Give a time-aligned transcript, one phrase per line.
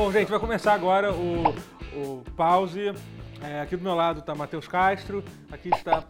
[0.00, 1.50] Bom, gente, vai começar agora o,
[1.94, 2.94] o pause.
[3.42, 6.04] É, aqui do meu lado está Matheus Castro, aqui está.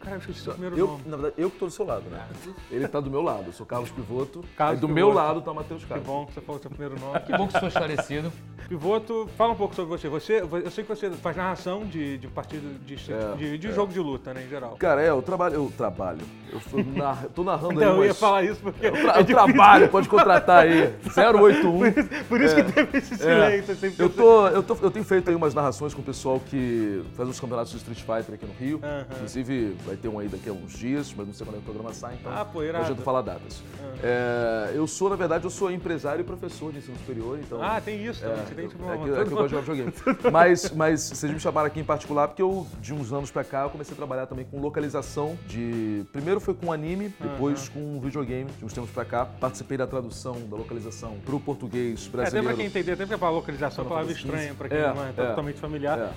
[0.00, 1.02] Cara, eu esqueci o primeiro Eu, nome.
[1.06, 2.24] na verdade, eu que tô do seu lado, né?
[2.70, 4.42] Ele tá do meu lado, eu sou Carlos Pivoto.
[4.56, 4.94] Carlos e do Pivoto.
[5.06, 6.06] meu lado tá Matheus Que Castro.
[6.06, 7.20] bom que você falou o seu primeiro nome.
[7.20, 8.32] Que bom que você foi esclarecido.
[8.66, 10.08] Pivoto, fala um pouco sobre você.
[10.08, 10.40] você.
[10.40, 13.72] Eu sei que você faz narração de, de partido de, É, de, de é.
[13.72, 14.76] jogo de luta, né, em geral.
[14.78, 15.54] Cara, é, eu trabalho.
[15.56, 16.20] Eu trabalho.
[16.50, 17.98] Eu sou nar- tô narrando Então, aí.
[17.98, 18.86] eu ia falar isso porque.
[18.86, 19.34] Eu, tra- é eu difícil.
[19.54, 20.94] trabalho, pode contratar aí.
[21.04, 21.80] 081.
[22.26, 22.62] Por isso É.
[22.62, 23.16] que teve esse É.
[23.18, 23.74] silêncio.
[23.74, 26.69] assim, Eu, tô, eu, tô, eu tenho feito aí umas narrações com o pessoal que
[27.16, 28.80] faz os campeonatos de Street Fighter aqui no Rio.
[29.16, 31.62] Inclusive, vai ter um aí daqui a uns dias, mas não sei quando é o
[31.62, 32.84] programa sai, então Ah, pô, irado.
[32.84, 33.62] adianta falar datas.
[34.02, 37.62] É, eu sou, na verdade, eu sou empresário e professor de ensino superior, então...
[37.62, 38.38] Ah, tem isso também.
[38.38, 39.92] É, você tem tipo, é é que eu gosto de videogame.
[40.32, 43.62] Mas, mas vocês me chamaram aqui em particular porque eu, de uns anos pra cá,
[43.64, 46.04] eu comecei a trabalhar também com localização de...
[46.12, 49.24] Primeiro foi com anime, depois com videogame, de uns tempos pra cá.
[49.26, 52.46] Participei da tradução, da localização pro português É, até brasileiro.
[52.48, 55.08] pra quem entender, até pra localização, é uma palavra estranha pra quem É, não é,
[55.10, 55.12] é.
[55.12, 55.98] totalmente familiar.
[55.98, 56.10] É.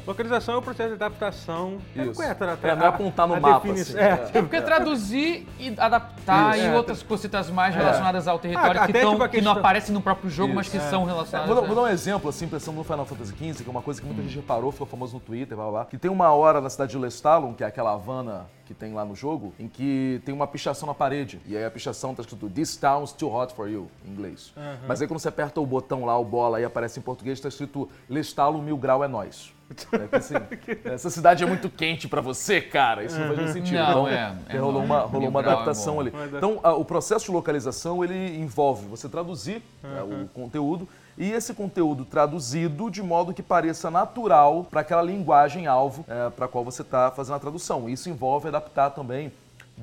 [0.44, 1.78] Localização é o processo de adaptação.
[1.96, 2.14] É, Isso.
[2.16, 4.18] qual é, a tra- É, não é apontar no a mapa, assim, é, é.
[4.18, 6.66] tipo, Porque traduzir e adaptar Isso.
[6.66, 6.76] e É.
[6.76, 10.02] outras cositas mais relacionadas ao território Ah, que, até tão- tipo que não aparecem no
[10.02, 10.90] próprio jogo, mas que Isso.
[10.90, 11.54] são É, relacionadas.
[11.54, 13.82] vou, dar- vou dar um exemplo, assim, pensando no Final Fantasy XV, que é uma
[13.82, 16.32] coisa que muita gente reparou, ficou famoso no Twitter, blá, blá, blá, que tem uma
[16.32, 19.68] hora na cidade de Lestalon, que é aquela Havana que tem lá no jogo, em
[19.68, 21.42] que tem uma pichação na parede.
[21.46, 24.54] E aí a pichação tá escrito This town's too hot for you, em inglês.
[24.88, 27.50] Mas aí quando você aperta o botão lá, o bola, e aparece em português, tá
[27.50, 29.54] escrito Lestalon mil grau é nós.
[29.92, 30.34] É que assim,
[30.86, 33.04] essa cidade é muito quente pra você, cara.
[33.04, 33.78] Isso não faz nenhum sentido.
[33.78, 34.86] Não, então, é, é rolou bom.
[34.86, 36.12] uma, rolou uma grau é adaptação ali.
[36.34, 41.32] É- Então, a- o processo de localização ele envolve você traduzir né, o conteúdo e
[41.32, 46.82] esse conteúdo traduzido de modo que pareça natural para aquela linguagem alvo para qual você
[46.82, 47.88] está fazendo a tradução.
[47.88, 49.32] Isso envolve adaptar também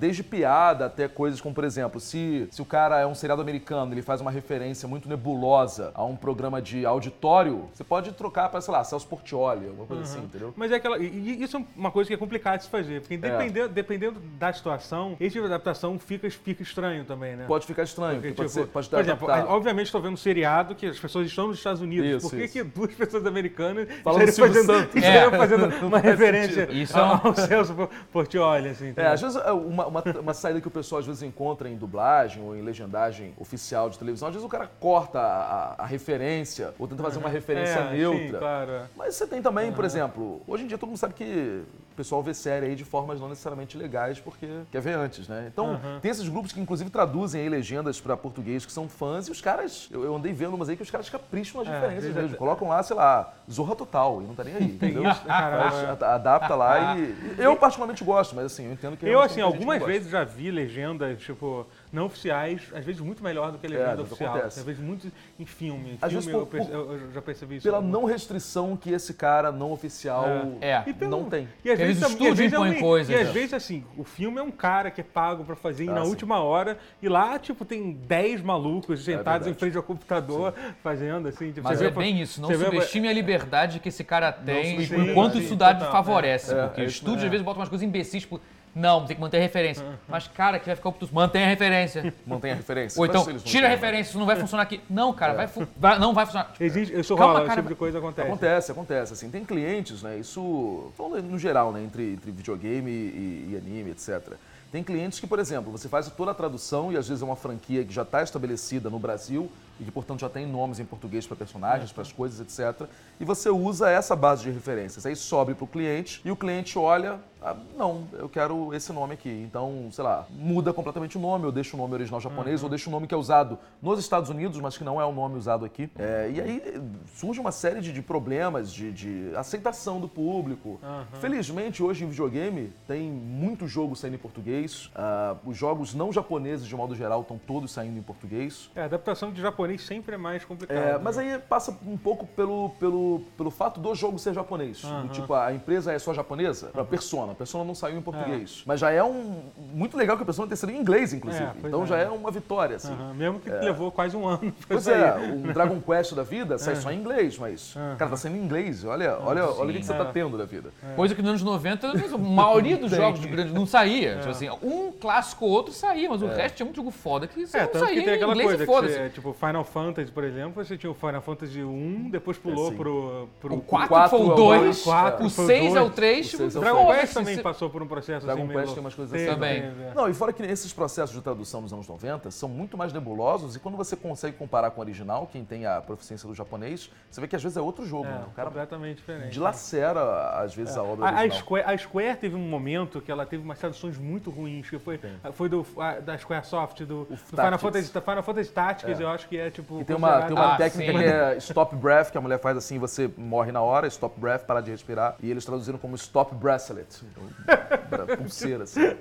[0.00, 3.92] Desde piada até coisas como, por exemplo, se, se o cara é um seriado americano,
[3.92, 8.62] ele faz uma referência muito nebulosa a um programa de auditório, você pode trocar para,
[8.62, 10.54] sei lá, Celso Portioli, alguma coisa assim, entendeu?
[10.56, 10.98] Mas é aquela.
[10.98, 13.00] E, isso é uma coisa que é complicada de se fazer.
[13.02, 17.44] Porque dependendo, dependendo da situação, esse tipo de adaptação fica, fica estranho também, né?
[17.46, 20.16] Pode ficar estranho, Porque, porque pode, tipo, ser, pode por exemplo, obviamente estou vendo um
[20.16, 22.06] seriado que as pessoas estão nos Estados Unidos.
[22.08, 22.52] Isso, Por que, isso.
[22.54, 24.96] que duas pessoas americanas Falando estariam fazendo, Santos.
[24.96, 25.36] estariam É.
[25.38, 26.68] fazendo uma referência.
[26.72, 28.86] Isso é um- ao Celso Portioli, assim.
[28.86, 29.12] É, entendeu?
[29.12, 32.42] às vezes é, uma, uma, uma saída que o pessoal às vezes encontra em dublagem
[32.42, 36.72] ou em legendagem oficial de televisão, às vezes o cara corta a, a- a referência
[36.78, 38.18] ou tenta fazer uma referência É, neutra.
[38.22, 38.72] Sim, claro.
[38.96, 41.62] Mas você tem também, por exemplo, hoje em dia todo mundo sabe que
[42.00, 45.44] pessoal vê série aí de formas não necessariamente legais porque quer ver antes, né?
[45.52, 49.30] Então, tem esses grupos que inclusive traduzem aí legendas pra português que são fãs e
[49.30, 52.22] os caras, eu, eu andei vendo umas aí que os caras capricham nas É, veja-
[52.22, 52.36] mesmo.
[52.38, 55.02] Colocam lá, sei lá, Zorra Total e não tá nem aí, entendeu?
[55.28, 55.90] é.
[55.90, 57.02] ad- adapta lá e,
[57.38, 60.24] e eu particularmente gosto, mas assim, eu entendo que Eu, realmente assim, algumas vezes já
[60.24, 64.34] vi legendas, tipo, não oficiais, às vezes muito melhor do que a legenda isso oficial.
[64.34, 64.60] acontece.
[64.60, 65.90] Às vezes muito em filme.
[65.90, 67.64] Em Às filme vezes eu, por- perce- por- eu- eu já percebi isso.
[67.64, 70.24] Pela não restrição que esse cara não oficial
[70.60, 70.82] É.
[70.86, 71.48] E pelo- não tem.
[71.64, 73.32] E às Porque vezes, às estúdio é impõe um- coisas, E às né?
[73.32, 76.10] vezes, assim, o filme é um cara que é pago pra fazer Ah, na sim.
[76.10, 81.52] última hora e lá, tipo, tem 10 malucos sentados em frente ao computador fazendo, assim.
[81.52, 84.30] Tipo, Mas você é vê- bem isso, não vê- subestime a liberdade que esse cara
[84.32, 86.54] tem e subestime, o quanto sim, isso dá total, favorece.
[86.54, 86.66] é.
[86.66, 87.24] porque É, o estúdio é.
[87.24, 88.40] às vezes bota umas coisas imbecis, tipo,
[88.74, 89.84] não, tem que manter a referência.
[90.08, 92.12] Mas, cara, que vai ficar obtuso, mantém a referência.
[92.26, 92.98] Mantém a referência.
[93.00, 94.80] Ou então, tira a referência, isso não vai funcionar aqui.
[94.88, 96.52] Não, cara, vai, fu- vai- não vai funcionar.
[96.52, 98.28] Tipo, Existe, isso Calma, rola, esse cara, tipo de coisa acontece.
[98.28, 99.12] Acontece, acontece.
[99.12, 100.16] Assim, tem clientes, né?
[100.18, 101.82] Isso, falando no geral, né?
[101.82, 104.34] Entre, entre videogame e, e anime, etc.
[104.70, 107.34] Tem clientes que, por exemplo, você faz toda a tradução e às vezes é uma
[107.36, 111.26] franquia que já está estabelecida no Brasil e que, portanto, já tem nomes em português
[111.26, 112.86] para personagens, para as coisas, etc.
[113.18, 115.06] E você usa essa base de referências.
[115.06, 119.14] Aí sobe para o cliente e o cliente olha, ah, não, eu quero esse nome
[119.14, 119.30] aqui.
[119.30, 122.88] Então, sei lá, muda completamente o nome, ou deixa o nome original japonês, ou deixa
[122.88, 125.64] o nome que é usado nos Estados Unidos, mas que não é o nome usado
[125.64, 125.90] aqui.
[125.98, 126.80] É, e aí eh,
[127.14, 130.78] surge uma série de, de problemas de, de aceitação do público.
[131.20, 134.90] Felizmente, hoje em videogame, tem muito jogo saindo em português.
[134.94, 138.70] Ah, os jogos não japoneses, de modo geral, estão todos saindo em português.
[138.74, 140.80] É, adaptação de japonês sempre é mais complicada.
[140.80, 141.00] É, né?
[141.02, 144.82] mas aí passa um pouco pelo, pelo, pelo fato do jogo ser japonês.
[145.12, 147.32] Tipo, a empresa é só japonesa, a Persona.
[147.32, 148.62] A Persona não saiu em português.
[148.66, 149.42] Mas já é um.
[149.72, 151.44] Muito legal que a Persona tenha sido em inglês, inclusive.
[151.44, 151.86] É, então é.
[151.86, 152.96] já é uma vitória, assim.
[153.14, 155.02] Mesmo que levou quase um ano pra Pois sair.
[155.02, 157.74] é, um Dragon Quest da vida sai só em inglês, mas.
[157.98, 158.84] Cara, tá saindo em inglês.
[158.84, 160.70] Olha, olha, olha o que, que você tá tendo da vida.
[160.96, 164.16] Coisa que nos anos 90, a maioria dos jogos de grande não saía.
[164.16, 167.46] Tipo assim, um clássico ou outro saía, mas o resto tinha muito jogo foda que
[167.46, 168.94] você É, não tanto saía que tem em aquela inglês coisa e que foda-se.
[168.94, 172.76] você, tipo, Final Fantasy, por exemplo, você tinha o Final Fantasy 1, depois pulou sim.
[172.76, 173.54] pro, pro...
[173.56, 175.80] O 4 quatro foi é o o 2, dois, quatro o foi o 6 é
[175.80, 177.00] o dois, 3, o tipo, seis é o Dragon três.
[177.00, 178.74] Quest também você- passou por um processo Dragon assim Quest meio...
[178.74, 179.58] tem umas coisas assim também.
[179.62, 179.92] é.
[179.94, 183.56] Não, e fora que esses processos de tradução dos anos 90 são muito mais nebulosos
[183.56, 187.20] e quando você consegue comparar com o original, quem tem a proficiência do japonês, você
[187.20, 188.22] vê que às vezes é outro jogo, né?
[188.26, 189.32] O É, cara completamente diferente.
[189.32, 190.00] dilacera,
[190.40, 191.38] às vezes, a obra A, a original.
[191.38, 195.00] Square, a Square teve um momento que ela teve umas traduções muito ruins, que foi,
[195.32, 197.58] foi do, a- da Squaresoft, do, do Final.
[197.58, 199.80] Fantasy, Final Fantasy Tactics, eu acho que é tipo.
[199.80, 200.98] E tem uma, tem uma Ah, técnica sim.
[200.98, 204.42] que é stop breath, que a mulher faz assim, você morre na hora, stop breath,
[204.44, 205.16] para de respirar.
[205.22, 206.86] E eles traduziram como stop bracelet.
[207.04, 208.94] Então, pulseira, assim.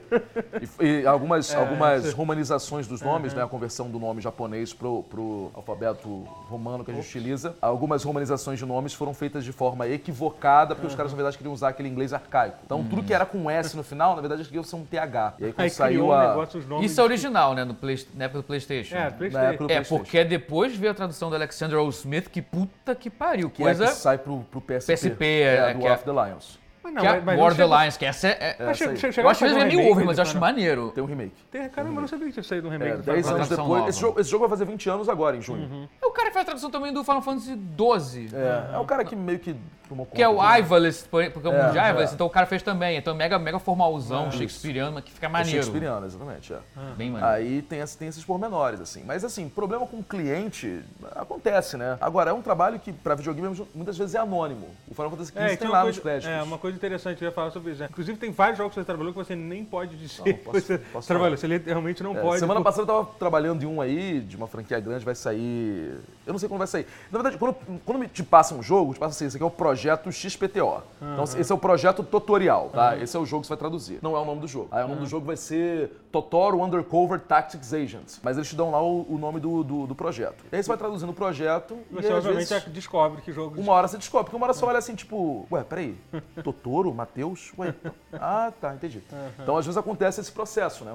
[0.81, 3.43] E, e algumas, algumas romanizações dos nomes, né?
[3.43, 6.09] A conversão do nome japonês pro, pro alfabeto
[6.49, 7.55] romano que a gente utiliza.
[7.61, 11.53] Algumas romanizações de nomes foram feitas de forma equivocada, porque os caras, na verdade, queriam
[11.53, 12.57] usar aquele inglês arcaico.
[12.65, 15.33] Então, tudo que era com S no final, na verdade, eles queriam ser um TH.
[15.39, 16.27] E aí, quando Aí saiu criou um a...
[16.29, 16.91] negócio, os nomes.
[16.91, 18.95] Isso é original, né, no Play- na época do Playstation.
[18.95, 19.45] É, Na PlayStation.
[19.47, 21.89] época do É, porque depois veio a tradução do Alexander O.
[21.89, 23.49] Smith, que puta que pariu.
[23.49, 24.93] Que Coisa é que sai pro, pro PSP.
[24.93, 26.57] PSP, é, é, do é- Off the Lions.
[26.89, 28.31] Mas não, que é mas- mas War não of the chegou- Lions, que essa é...
[28.31, 30.91] é- mas essa eu acho vezes é um meio over, mas eu acho maneiro.
[30.91, 31.33] Tem um remake.
[31.51, 33.49] Tem- Caramba, eu não sabia que tinha saído um remake É, do 10 Final anos
[33.49, 33.87] depois.
[33.89, 35.89] Esse jogo, esse jogo vai fazer 20 anos agora, em junho.
[36.01, 38.29] É o cara que faz a tradução também do Final Fantasy XII.
[38.33, 39.55] É, é o cara que meio que
[39.87, 40.15] tomou conta.
[40.15, 42.15] Que é o Ivalist, porque é o É, mundo de Ivalist, é.
[42.15, 42.97] então o cara fez também.
[42.97, 45.57] Então mega, mega formalzão, shakespeariano, mas que fica É maneiro.
[45.63, 46.53] Shakespeareano, exatamente.
[46.53, 46.57] É.
[46.97, 47.33] Bem maneiro.
[47.35, 49.03] Aí tem, tem esses pormenores, assim.
[49.05, 50.81] Mas, assim, problema com o cliente
[51.15, 51.97] acontece, né?
[52.01, 54.67] Agora, é um trabalho que, pra videogame, muitas vezes é anônimo.
[54.87, 56.29] O Final Fantasy XV É, tem lá nos créditos.
[56.29, 57.81] é, uma coisa interessante, eu ia falar sobre isso.
[57.81, 57.87] né?
[57.91, 60.77] Inclusive, tem vários jogos que você trabalhou que você nem pode dizer Não, posso- você
[60.77, 61.37] posso trabalhou.
[61.37, 62.39] Você realmente não É, pode.
[62.39, 65.99] semana passada eu tava trabalhando em um aí, de uma franquia grande, vai sair.
[66.25, 66.85] Eu não sei quando vai sair.
[67.11, 67.55] Na verdade, quando,
[67.85, 70.81] quando me te passa um jogo, te passa assim, esse aqui é o projeto XPTO.
[71.01, 72.97] Então, esse é o projeto tutorial, tá?
[72.97, 73.99] Esse é o jogo que você vai traduzir.
[74.01, 74.67] Não é o nome do jogo.
[74.71, 78.19] Aí o nome do jogo vai ser Totoro Undercover Tactics Agents.
[78.23, 80.43] Mas eles te dão lá o, o nome do, do, do projeto.
[80.51, 83.59] E aí você vai traduzindo o projeto e Você às obviamente vezes, descobre que jogo.
[83.59, 84.25] uma hora você descobre.
[84.25, 85.95] Porque uma hora você olha assim, tipo, ué, peraí,
[86.59, 87.51] Totoro, Matheus?
[87.57, 87.73] Ué,
[88.13, 89.01] ah, tá, entendi.
[89.41, 90.93] Então, às vezes acontece esse processo, né?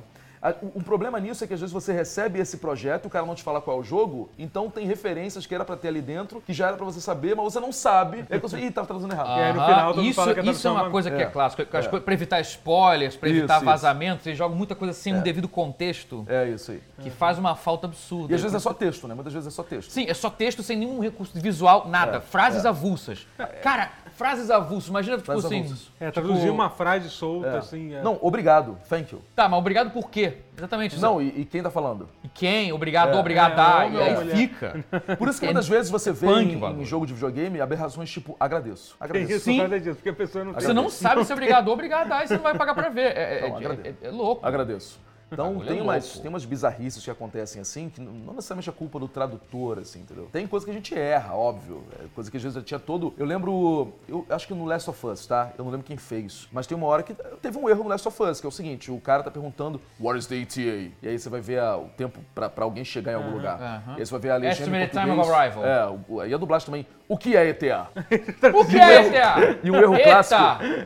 [0.74, 3.34] O, problema nisso é que às vezes você recebe esse projeto e o cara não
[3.34, 6.38] te fala qual é o jogo, então tem referências que era pra ter ali dentro,
[6.42, 8.26] que já era pra você saber, mas você não sabe.
[8.28, 9.38] E aí você, ih, tava traduzindo errado.
[9.38, 11.22] E aí, final, isso, fala que a isso é uma é uma- coisa que é,
[11.22, 11.62] É, clássica.
[11.72, 11.98] É.
[12.00, 13.64] Pra evitar spoilers, pra evitar Isso, isso.
[13.64, 16.82] vazamentos, eles jogam muita coisa sem um devido contexto, É isso aí.
[17.00, 18.30] que faz uma falta absurda.
[18.30, 19.14] E às vezes é só texto, né?
[19.14, 19.90] Muitas vezes é só texto.
[19.90, 22.18] Sim, é só texto sem nenhum recurso visual, nada.
[22.18, 23.26] É, Frases avulsas.
[23.62, 24.88] Cara, frases avulsas.
[24.88, 25.60] Imagina, tipo Frases assim.
[25.60, 25.90] avulsas.
[26.00, 27.58] É, tipo, traduzir uma frase solta, É.
[27.58, 27.94] assim.
[27.94, 28.02] é.
[28.02, 29.20] Não, obrigado, thank you.
[29.36, 30.38] Tá, mas obrigado por quê?
[30.56, 30.98] Exatamente.
[31.00, 32.08] Não, e, e quem tá falando?
[32.22, 32.72] E quem?
[32.72, 33.20] Obrigado, É.
[33.20, 33.62] obrigada.
[33.84, 34.84] É, e homem ou aí fica.
[35.18, 38.36] Por isso que muitas vezes você vê punk, em, em jogo de videogame aberrações tipo
[38.38, 38.90] agradeço.
[38.96, 39.32] Tem Agradeço.
[39.32, 39.68] isso Sim.
[39.80, 42.34] disso, porque a pessoa não Você não sabe se é obrigado ou obrigada, aí você
[42.36, 43.16] não vai pagar pra ver.
[43.16, 43.96] É, é- Não, é- agradeço.
[44.02, 44.46] é- é louco.
[44.46, 45.00] Agradeço.
[45.34, 48.72] Então Bagulho é tem umas, tem umas bizarrices que acontecem assim, que não necessariamente é
[48.72, 50.28] culpa do tradutor, assim, entendeu?
[50.32, 51.82] Tem coisa que a gente erra, óbvio.
[52.00, 53.12] É coisa que às vezes já tinha todo.
[53.18, 53.92] Eu lembro.
[54.08, 55.50] Eu acho que no Last of Us, tá?
[55.58, 56.48] Eu não lembro quem fez.
[56.52, 58.52] Mas tem uma hora que teve um erro no Last of Us, que é o
[58.52, 60.60] seguinte: o cara tá perguntando What is the ETA?
[61.02, 63.60] E aí você vai ver a- o tempo pra, pra alguém chegar em algum lugar.
[63.60, 63.94] aham.
[63.96, 64.76] E aí você vai ver a legenda.
[64.78, 65.64] em Estimate time of arrival.
[65.64, 66.86] É, o- e a dublagem também.
[67.06, 67.88] O que é ETA?
[68.54, 69.58] O que é, ETA?
[69.62, 70.04] E o erro Eita!
[70.10, 70.40] clássico.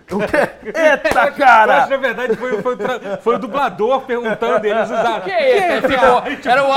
[0.17, 0.59] O que é?
[1.29, 1.87] Eu cara!
[1.87, 2.79] na verdade, foi, foi, o
[3.23, 5.19] foi o dublador perguntando eles usaram.
[5.19, 5.89] O que é ETA?
[5.89, 6.73] Ficou- Era o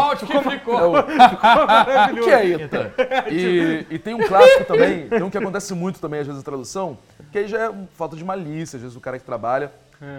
[0.00, 0.78] áudio que ficou.
[0.78, 2.94] É o- O que é ETA?
[3.30, 6.44] E, e tem um clássico também, tem um que acontece muito também, às vezes, na
[6.44, 6.98] tradução,
[7.32, 9.72] que aí já é um- falta de malícia, às vezes o cara que trabalha.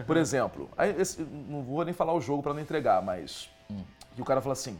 [0.07, 3.49] Por exemplo, aí esse- não vou nem falar o jogo pra não entregar, mas.
[4.15, 4.77] Que o cara fala assim.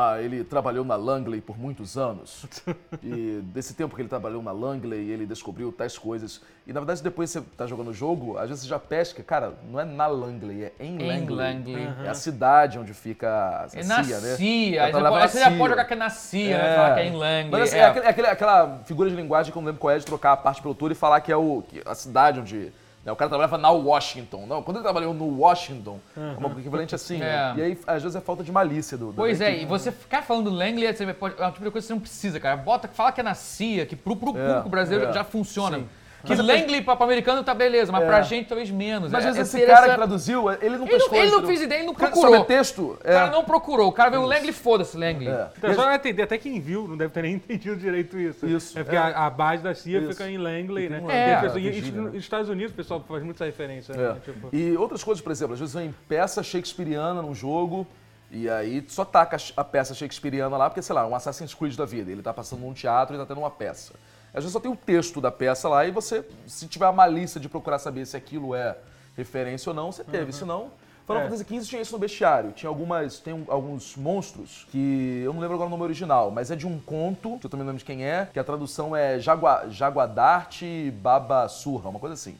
[0.00, 2.46] Ah, ele trabalhou na Langley por muitos anos.
[3.02, 6.40] E desse tempo que ele trabalhou na Langley, ele descobriu tais coisas.
[6.66, 9.22] E na verdade, depois você tá jogando o jogo, às vezes você já pesca.
[9.22, 11.36] Cara, não é na Langley, é em Em Langley.
[11.36, 11.88] Langley.
[12.04, 14.36] É a cidade onde fica a É CIA, na né?
[14.36, 14.84] CIA.
[14.84, 15.58] Aí Ela você, já CIA.
[15.58, 16.76] pode jogar que é na CIA, né?
[16.76, 17.50] Falar que é em Langley.
[17.50, 17.80] Mas assim, é.
[17.80, 20.32] é aquele- aquele- aquela figura de linguagem que eu não lembro qual é, de trocar
[20.32, 22.72] a parte pelo todo e falar que é o, que a cidade onde.
[23.08, 24.46] Né, o cara trabalhava na Washington.
[24.46, 27.54] Não, quando ele trabalhou no Washington, é uma equivalente assim, né?
[27.56, 27.58] É.
[27.58, 29.12] E aí, às vezes, é falta de malícia do.
[29.16, 29.62] Pois é, equipe.
[29.62, 32.38] e você ficar falando Langley pode, é um tipo de coisa que você não precisa,
[32.38, 32.56] cara.
[32.56, 35.12] Bota, fala que é na CIA, que pro, pro É, público brasileiro é.
[35.12, 35.78] já funciona.
[35.78, 35.88] Sim.
[36.24, 38.06] Que Langley pra, pra americano tá beleza, mas É.
[38.06, 39.10] pra gente talvez menos.
[39.12, 39.96] Mas é, às vezes é esse cara que interessante.
[40.08, 41.16] traduziu, ele não Ele pescou.
[41.18, 42.32] não, ele não fez ideia, ele não procurou.
[42.34, 42.82] Sabe texto?
[42.92, 43.30] O cara É.
[43.30, 43.88] não procurou.
[43.88, 45.28] O cara veio o Langley, foda-se, Langley.
[45.28, 45.48] É.
[45.56, 48.44] Então, só vai entender, até quem viu não deve ter nem entendido direito isso.
[48.46, 48.98] Isso, É porque é.
[48.98, 50.10] a, a base da CIA Isso.
[50.10, 50.98] fica em Langley, né?
[50.98, 52.00] em E Langley, as pessoas- é, e- e né?
[52.02, 53.92] nos Estados Unidos o pessoal faz muito essa referência.
[53.92, 53.96] É.
[53.96, 54.16] Né?
[54.24, 57.86] Tipo, E outras coisas, por exemplo, às vezes vem peça shakespeariana num jogo
[58.30, 61.84] e aí só taca a peça shakespeariana lá porque, sei lá, um Assassin's Creed da
[61.86, 62.10] vida.
[62.10, 63.94] Ele tá passando num teatro e tá tendo uma peça.
[64.34, 67.40] Às vezes só tem o texto da peça lá e você, se tiver a malícia
[67.40, 68.76] de procurar saber se aquilo é
[69.16, 70.32] referência ou não, você teve.
[70.32, 70.70] Se não,
[71.06, 71.24] Final É.
[71.24, 72.52] Fantasy XV tinha isso no bestiário.
[72.52, 73.18] Tinha algumas.
[73.18, 75.22] Tem um- alguns monstros que.
[75.24, 77.64] Eu não lembro agora o nome original, mas é de um conto, que eu também
[77.64, 82.12] não lembro de quem é, que a tradução é Jagua, Jaguadarte Baba Surra, uma coisa
[82.14, 82.36] assim.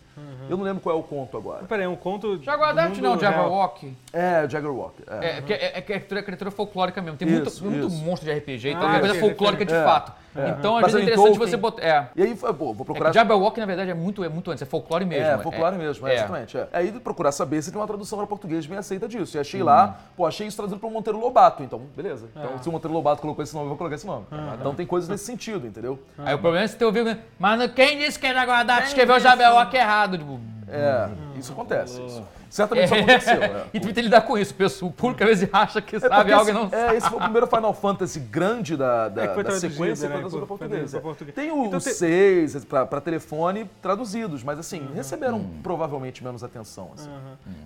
[0.51, 1.65] Eu não lembro qual é o conto agora.
[1.65, 2.43] Peraí, é um conto.
[2.43, 3.33] Jaguardarte do não, mundo real.
[3.33, 3.97] Jabberwock.
[4.13, 4.95] É, o Jaggerwalk.
[5.07, 5.27] É.
[5.29, 7.17] É, porque é, é criatura, é criatura folclórica mesmo.
[7.17, 8.05] Tem muito, Isso, muito isso.
[8.05, 10.13] monstro de RPG, então Ah, é coisa folclórica de é, fato.
[10.39, 10.55] É.
[10.59, 11.83] Então, às Mas vezes é interessante Tolkien- você botar.
[11.83, 12.09] É.
[12.17, 13.11] E aí, pô, vou É procurar.
[13.11, 15.27] que Jabberwock, na verdade, é muito, é muito antes, é folclore mesmo.
[15.27, 16.15] É, folclore mesmo, é, é.
[16.17, 16.57] exatamente.
[16.57, 16.69] É.
[16.73, 19.37] Aí procurar saber se tem uma tradução para português bem aceita disso.
[19.37, 21.63] E achei lá, pô, achei isso traduzido para Monteiro Lobato.
[21.63, 22.29] Então, beleza.
[22.35, 24.27] Então, se o Monteiro Lobato colocou esse nome, eu vou colocar esse nome.
[24.61, 25.99] Então tem coisas nesse sentido, entendeu?
[26.19, 27.05] Aí o problema é se você ouviu,
[27.39, 30.19] mas quem disse que é Jaguardarte escreveu o Jabberwock errado?
[30.19, 30.41] Tipo,
[30.71, 31.09] É,
[31.39, 32.01] isso acontece.
[32.03, 32.23] Isso.
[32.51, 33.43] Certamente isso aconteceu.
[33.43, 33.65] É.
[33.75, 34.55] e tu tem que lidar com isso.
[34.55, 37.19] Pessoa, o público às vezes acha que É sabe algo e não é, esse foi
[37.19, 40.15] o primeiro Final Fantasy grande da, da, É, que foi da sequência né?
[40.15, 40.95] foi traduzido para Foi português.
[40.95, 41.33] é.
[41.33, 44.95] Tem o, Então os tem- seis para telefone traduzidos, mas assim, Uhum.
[44.95, 46.91] receberam provavelmente menos atenção.
[46.95, 47.11] Assim.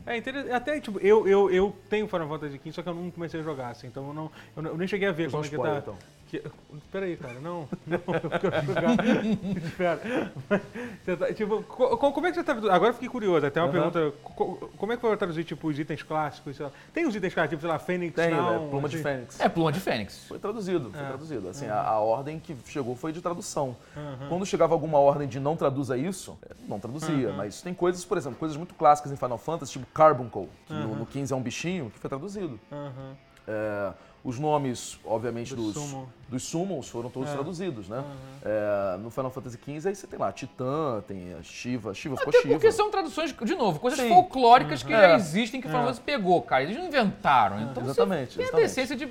[0.07, 0.53] É interessante.
[0.53, 3.43] Até, tipo, eu, eu, eu tenho Final Fantasy XV, só que eu não comecei a
[3.43, 3.87] jogar, assim.
[3.87, 5.77] Então eu, não, eu, eu nem cheguei a ver como é que tá.
[5.79, 5.95] então.
[6.33, 6.43] Que,
[6.91, 8.97] peraí, cara, não, não, eu quero jogar.
[9.67, 10.01] Espera.
[11.19, 12.53] Tá, tipo, co- co- como é que você tá.
[12.55, 13.91] Agora eu fiquei curioso, até uma Aham.
[13.91, 14.17] pergunta.
[14.25, 16.57] co- Como é que foi traduzir, tipo, os itens clássicos?
[16.57, 16.73] sei lá?
[16.95, 18.69] Tem os itens clássicos, tipo, sei lá, Fênix, Tem, não, né?
[18.71, 19.03] Pluma de assim?
[19.05, 19.41] Fênix.
[19.41, 20.25] É pluma de fênix.
[20.27, 21.07] Foi traduzido, foi É.
[21.07, 21.49] traduzido.
[21.51, 23.77] Assim, a, a ordem que chegou foi de tradução.
[23.95, 24.29] Uhum.
[24.31, 27.29] Quando chegava alguma ordem de não traduza isso, é, não traduzia.
[27.29, 27.37] Uhum.
[27.37, 30.81] Mas tem coisas, por exemplo, coisas muito clássicas em Final Fantasy, tipo Carbuncle, que Uhum.
[30.89, 32.59] no, no 15 é um bichinho, que foi traduzido.
[33.47, 33.93] É,
[34.25, 35.75] os nomes, obviamente, Dos.
[36.33, 37.33] Dos summons foram todos É.
[37.35, 38.03] traduzidos, né?
[38.43, 42.33] É, no Final Fantasy XV, aí você tem lá Titã, tem a Shiva, Shiva ficou
[42.33, 42.55] Shiva.
[42.55, 44.09] porque são traduções, de novo, coisas Sim.
[44.09, 45.15] folclóricas que já É.
[45.15, 46.63] existem que o Final Fantasy pegou, cara.
[46.63, 47.61] Eles não inventaram.
[47.61, 48.67] Então Exatamente, tem a exatamente.
[48.69, 49.09] decência de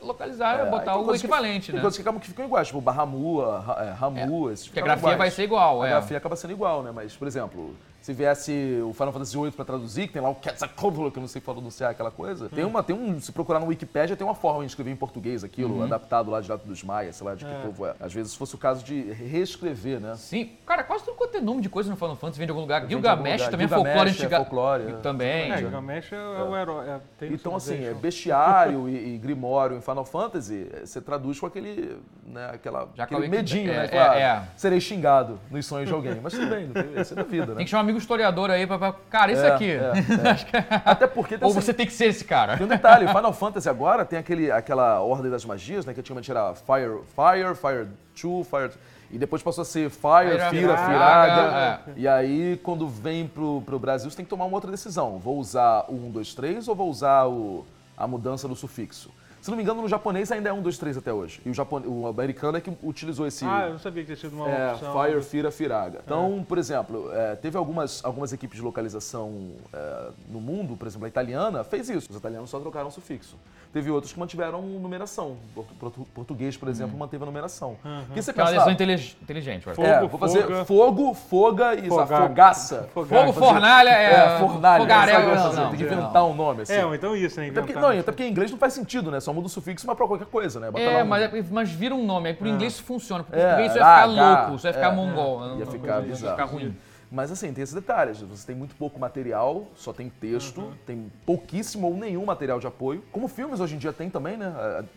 [0.00, 1.80] localizar, É, botar tem o coisas que- equivalente, Tem né?
[1.82, 5.18] coisas que acabam que ficam iguais, tipo é, Ramu, esses Que a grafia iguais.
[5.18, 5.90] vai ser igual, A é.
[5.90, 6.90] grafia acaba sendo igual, né?
[6.90, 10.34] Mas, por exemplo, se viesse o Final Fantasy VIII pra traduzir, que tem lá o
[10.34, 13.66] Quetzalcoatl, que eu não sei pronunciar aquela coisa, tem uma, tem um, se procurar no
[13.66, 15.84] Wikipedia, tem uma forma de escrever em português aquilo, Uhum.
[15.84, 17.62] adaptado lá direto dos maias, sei lá de que É.
[17.62, 17.94] povo é.
[18.00, 20.14] Às vezes, se fosse o caso de reescrever, né?
[20.16, 22.86] Sim, cara, quase tudo é nome de coisa no Final Fantasy vem de algum lugar.
[22.86, 24.92] Gilgamesh também Gilgamesh é folclore é folclore, é.
[25.02, 25.52] Também.
[25.52, 26.88] É, Gilgamesh é, é o herói.
[26.88, 31.38] é, tem Então, assim, é bestiário e, e grimório em Final Fantasy, eh, você traduz
[31.40, 33.84] com aquele, né, aquela, Já aquele medinho, é, né?
[33.84, 34.42] é, Claro, é.
[34.56, 36.18] serei xingado nos sonhos de alguém.
[36.22, 36.70] Mas tudo bem,
[37.00, 37.54] isso é da vida, né?
[37.56, 38.78] Tem que chamar um amigo historiador aí pra.
[38.78, 39.70] pra- Cara, isso É, aqui.
[39.70, 39.92] é,
[40.58, 40.82] é.
[40.84, 42.56] Até porque tem Ou essa- você tem que ser esse cara.
[42.56, 45.92] Tem um detalhe, Final Fantasy agora tem aquele, aquela ordem das magias, né?
[45.94, 47.88] Que antigamente era Fire, Fire, Fire
[48.20, 48.70] 2, Fire...
[49.12, 51.80] E depois passou a ser Fire, Fira, Firaga, Firaga.
[51.88, 51.92] é.
[51.96, 55.18] E aí, quando vem pro, pro Brasil, você tem que tomar uma outra decisão.
[55.18, 57.66] Vou usar o 1, 2, 3 ou vou usar o,
[57.96, 59.10] a mudança do sufixo?
[59.42, 61.42] Se não me engano, no japonês ainda é 1, 2, 3 até hoje.
[61.44, 63.44] E o, japone, o americano é que utilizou esse...
[63.44, 64.92] Ah, eu não sabia que tinha sido uma É, opção.
[64.92, 66.00] Fire, Fira, Firaga.
[66.04, 71.06] Então, por exemplo, é, teve algumas, algumas equipes de localização é, no mundo, por exemplo,
[71.06, 72.08] a italiana fez isso.
[72.08, 73.36] Os italianos só trocaram o sufixo.
[73.72, 75.36] Teve outros que mantiveram numeração.
[75.54, 77.76] Portu- portu- Português, por exemplo, manteve a numeração.
[78.06, 79.74] Porque você Que é uma pensa, decisão ah, intelig- inteligente, vai.
[79.74, 80.64] Fogo, é, vou fazer foga.
[80.66, 82.88] fogo, foga e fogaça.
[82.92, 83.22] Fogaga.
[83.32, 84.12] Fogo, fornalha, é.
[84.34, 84.82] É, fornalha.
[84.82, 85.34] Fogaréu, sabe?
[85.36, 85.92] não, não, tem que não.
[86.02, 86.74] inventar um nome assim.
[86.74, 87.48] É, ou então isso, né?
[87.48, 89.20] até, porque, não, até porque em inglês não faz sentido, né?
[89.20, 90.70] Só muda o sufixo, mas pra qualquer coisa, né?
[90.70, 92.28] Bota lá É, um- mas, é- mas vira um nome.
[92.28, 93.24] Aí pro inglês isso funciona.
[93.24, 95.40] Pro É, português isso vai ficar H, louco, isso vai ficar é, mongol.
[95.58, 96.26] Ia Não, ficar não, bizarro.
[96.26, 96.76] Ia ficar ruim.
[97.12, 98.22] Mas assim, tem esses detalhes.
[98.22, 103.04] Você tem muito pouco material, só tem texto, tem pouquíssimo ou nenhum material de apoio.
[103.12, 104.46] Como filmes hoje em dia tem também, né?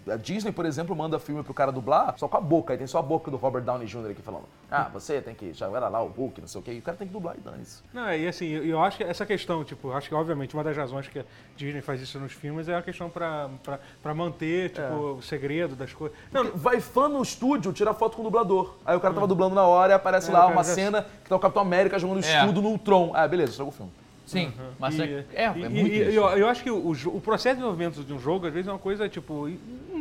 [0.08, 2.72] A, a Disney, por exemplo, manda filme pro cara dublar só com a boca.
[2.74, 4.12] Aí tem só a boca do Robert Downey Jr.
[4.12, 4.46] aqui falando.
[4.72, 6.72] Ah, você tem que jogar lá o Hulk, não sei o quê.
[6.74, 7.84] E o cara tem que dublar e dane-se.
[7.94, 10.76] Não, e assim, eu eu acho que essa questão, tipo, acho que obviamente uma das
[10.76, 11.24] razões que a
[11.56, 15.76] Disney faz isso nos filmes é a questão pra, pra, pra manter, tipo, o segredo
[15.76, 16.18] das coisas.
[16.32, 18.76] Não, Porque vai fã no estúdio tirar foto com o dublador.
[18.86, 21.30] Aí o cara tava dublando na hora e aparece É, lá uma já- cena que
[21.30, 22.40] tá o Capitão América jogando É.
[22.40, 23.12] escudo no Tron.
[23.14, 23.92] Ah, beleza, estragou o filme.
[24.26, 26.12] Sim, mas e, é, é, é e- muito e- isso.
[26.18, 28.72] eu, eu acho que o, o processo de desenvolvimento de um jogo, às vezes, é
[28.72, 29.48] uma coisa, tipo,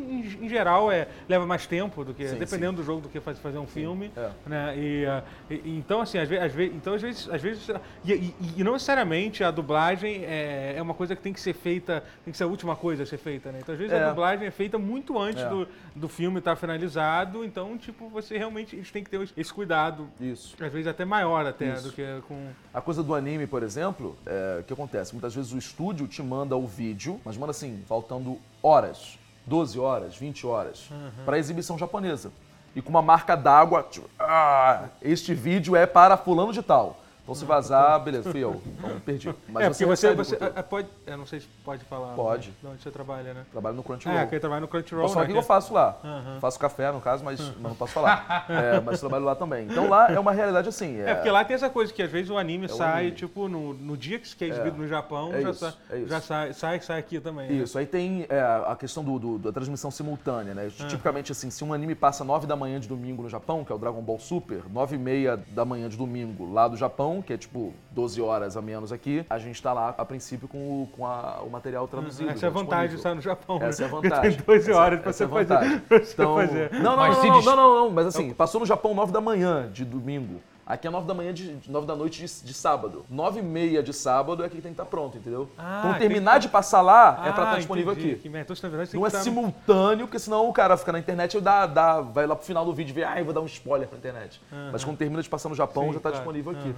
[0.05, 3.21] em, em- geral, é, leva mais tempo do que, Sim, dependendo do jogo, do que
[3.21, 4.11] faz- fazer um filme.
[4.17, 4.31] é.
[4.47, 4.75] Né?
[4.79, 7.69] E, ah, e- então, assim, às vezes, às vezes, então, às vezes, às vezes
[8.05, 11.53] e, e- e não necessariamente a dublagem é, é uma coisa que tem que ser
[11.55, 13.59] feita, tem que ser a última coisa a ser feita, né?
[13.63, 14.03] Então, às vezes, É.
[14.05, 15.49] a dublagem é feita muito antes É.
[15.49, 20.09] do, do filme estar finalizado, então, tipo, você realmente, eles têm que ter esse cuidado,
[20.21, 20.55] Isso.
[20.61, 21.89] às vezes até maior até, Isso.
[21.89, 22.49] do que com...
[22.73, 25.13] A coisa do anime, por exemplo, é, o que acontece?
[25.13, 30.17] Muitas vezes o estúdio te manda o vídeo, mas manda assim, faltando horas, 12 horas,
[30.17, 30.89] 20 horas,
[31.25, 32.31] para exibição japonesa.
[32.75, 37.01] E com uma marca d'água, tipo, ah, este vídeo é para fulano de tal.
[37.25, 38.61] Então se vazar, beleza, fui eu.
[38.67, 39.35] Então perdi.
[39.49, 40.59] Mas é, porque você, você conteúdo.
[40.59, 42.15] é, pode, eu não sei se pode falar.
[42.15, 42.49] Pode.
[42.51, 43.47] né, De onde você trabalha, né?
[43.51, 44.19] Trabalho no Crunchyroll.
[44.19, 45.33] É, que ele trabalha no Crunchyroll, Posso falar né?
[45.33, 45.97] que eu faço lá.
[46.05, 46.39] Aham.
[46.39, 48.45] Faço café, no caso, mas não posso falar.
[48.51, 49.67] É, mas trabalho lá também.
[49.67, 51.01] Então lá é uma realidade assim.
[51.01, 53.17] É, porque lá tem essa coisa que às vezes o anime É sai, anime.
[53.17, 56.21] tipo, no, no dia que é exibido no Japão, É já, isso, sai, é já
[56.21, 57.49] sai, sai, sai aqui também.
[57.49, 57.55] né?
[57.55, 60.69] Isso, aí tem é, a questão do, do- da transmissão simultânea, né?
[60.89, 63.75] Tipicamente, assim, se um anime passa 9 da manhã de domingo no Japão, que é
[63.75, 67.33] o Dragon Ball Super, 9 e meia da manhã de domingo lá do Japão, que
[67.33, 70.87] é tipo 12 horas a menos aqui, a gente tá lá, a princípio, com o,
[70.89, 72.31] com a- o material traduzido.
[72.31, 73.69] Essa é a já vantagem de estar no Japão, né?
[73.69, 74.37] Essa é a Porque vantagem.
[74.39, 75.69] Tem 12 Essa- horas pra essa você é a vantagem.
[75.71, 75.81] fazer.
[75.89, 76.73] Pra você Então, fazer.
[76.73, 79.69] Não, não, não, não, não, não, não, mas assim, passou no Japão 9 da manhã
[79.73, 80.41] de domingo.
[80.67, 83.05] Aqui é 9 da manhã de, de 9 da noite de, de sábado.
[83.11, 85.47] 9 e meia de sábado é que tem que estar pronto, entendeu?
[85.59, 88.13] Ah, terminar de passar lá, é pra Ah, estar disponível entendi.
[88.13, 88.21] aqui.
[88.23, 88.51] Que merda.
[88.55, 91.67] Então, verdade, Não é estar- simultâneo, porque senão o cara fica na internet e dá,
[91.67, 93.87] dá, vai lá pro final do vídeo e vê, ah, eu vou dar um spoiler
[93.87, 94.41] pra internet.
[94.73, 96.17] Mas quando termina de passar no Japão, Sim, já tá claro.
[96.17, 96.75] disponível aqui.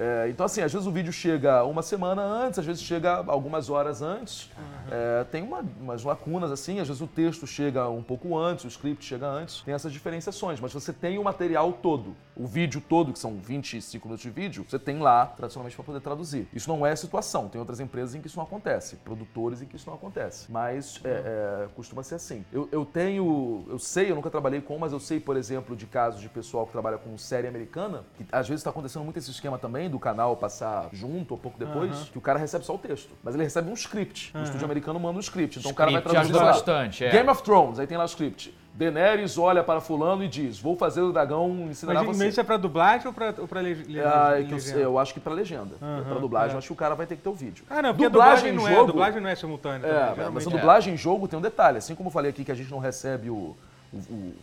[0.00, 3.68] É, então, assim, às vezes o vídeo chega uma semana antes, às vezes chega algumas
[3.68, 4.48] horas antes.
[4.90, 8.68] É, tem uma- umas lacunas, assim, às vezes o texto chega um pouco antes, o
[8.68, 9.60] script chega antes.
[9.62, 14.06] Tem essas diferenciações, mas você tem o material todo, o vídeo todo, que são 25
[14.06, 16.46] minutos de vídeo, você tem lá, tradicionalmente, para poder traduzir.
[16.54, 17.48] Isso não é a situação.
[17.48, 20.46] Tem outras empresas em que isso não acontece, produtores em que isso não acontece.
[20.50, 21.08] Mas é,
[21.64, 22.44] é, costuma ser assim.
[22.52, 25.86] Eu, eu tenho, eu sei, eu nunca trabalhei com, mas eu sei, por exemplo, de
[25.86, 29.30] casos de pessoal que trabalha com série americana, que às vezes está acontecendo muito esse
[29.30, 32.04] esquema também do canal passar junto ou pouco depois, Aham.
[32.12, 34.32] que o cara recebe só o texto, mas ele recebe um script.
[34.36, 36.52] O estúdio americano manda um script, então o cara vai Script traduzir ajuda lá.
[36.52, 37.10] bastante, é.
[37.10, 38.54] Game of Thrones, aí tem lá o script.
[38.74, 42.28] Daenerys olha para fulano e diz: "Vou fazer o dragão ensinar Mas você".
[42.28, 43.12] isso é pra dublagem ou
[43.60, 44.78] leg- Ah, é que eu, legenda?
[44.78, 45.74] eu acho que pra legenda.
[45.82, 46.54] Aham, pra dublagem, é.
[46.54, 47.64] eu acho que o cara vai ter que ter o vídeo.
[47.68, 48.86] Ah, não, porque a dublagem dublagem em não é, a jogo.
[48.92, 49.84] dublagem não é simultânea.
[49.84, 50.52] É, também, mas a é.
[50.52, 51.78] dublagem em jogo tem um detalhe.
[51.78, 53.56] Assim como eu falei aqui que a gente não recebe o,
[53.92, 54.34] o- o-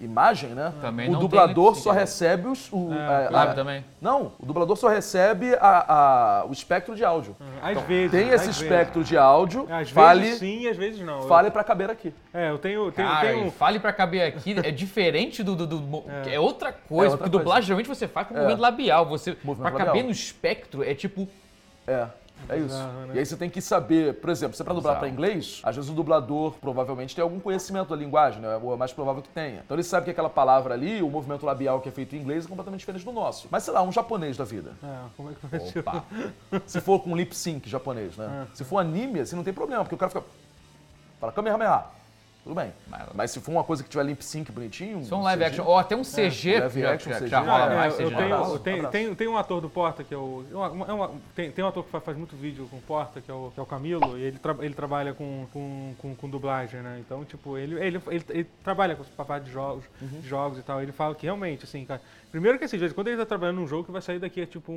[0.00, 0.72] imagem, né?
[0.80, 2.00] Também o não tem dublador só né?
[2.00, 2.68] recebe os.
[2.72, 3.84] O, É, a- Claro, a- também.
[4.00, 7.36] Não, o dublador só recebe a- a- o espectro de áudio.
[7.62, 8.10] Às vezes.
[8.10, 8.62] Tem às esse vezes.
[8.62, 11.22] espectro de áudio, Às fale, vezes sim, às vezes não.
[11.22, 12.14] fale pra caber aqui.
[12.32, 15.54] É, eu tenho, tenho, Cara, tenho fale pra caber aqui, é diferente do.
[15.56, 16.38] do, do- mo- é.
[16.38, 17.30] outra coisa, É outra porque coisa.
[17.30, 19.06] dublagem geralmente você faz com movimento labial.
[19.06, 20.06] Você, Movimento pra caber labial.
[20.06, 21.28] no espectro é tipo.
[21.86, 22.06] É.
[22.48, 22.66] É isso.
[22.66, 23.14] Bizarro, né?
[23.14, 25.76] E aí você tem que saber, por exemplo, se é pra dublar pra inglês, às
[25.76, 28.56] vezes o dublador provavelmente tem algum conhecimento da linguagem, né?
[28.62, 29.62] Ou é mais provável que tenha.
[29.64, 32.44] Então ele sabe que aquela palavra ali, o movimento labial que é feito em inglês
[32.44, 33.48] é completamente diferente do nosso.
[33.50, 34.72] Mas sei lá, um japonês da vida.
[34.82, 35.80] É, como é que vai ser?
[35.80, 36.04] Opa.
[36.66, 38.46] Se for com lip sync japonês, né?
[38.50, 38.56] É.
[38.56, 40.24] Se for anime, assim, não tem problema, porque o cara fica.
[41.20, 41.97] Fala, Kamehameha.
[42.48, 42.72] Tudo bem.
[42.86, 45.04] Mas- Mas se for uma coisa que tiver lip sync bonitinho.
[45.04, 45.64] Só um live CG, action.
[45.70, 46.58] Ou até um CG.
[46.60, 47.28] live já, action, já- CG.
[47.28, 48.04] já rola É, mais É, CG.
[48.04, 48.92] eu tenho, abraço, eu tenho, abraço.
[48.92, 50.44] tem, tem um ator do Porta que é o.
[50.50, 53.20] é uma- é uma- tem, tem um ator que fa- faz muito vídeo com Porta,
[53.20, 56.14] que é o, que é o Camilo, e ele, tra- ele trabalha com, com, com,
[56.14, 56.96] com dublagem, né?
[57.04, 60.20] Então, tipo, ele, ele, ele, ele trabalha com papai de jogos, Uhum.
[60.20, 60.80] de jogos e tal.
[60.82, 62.00] Ele fala que realmente, assim, cara.
[62.30, 64.18] Primeiro que assim, de vez em quando ele tá trabalhando num jogo que vai sair
[64.18, 64.74] daqui a tipo um,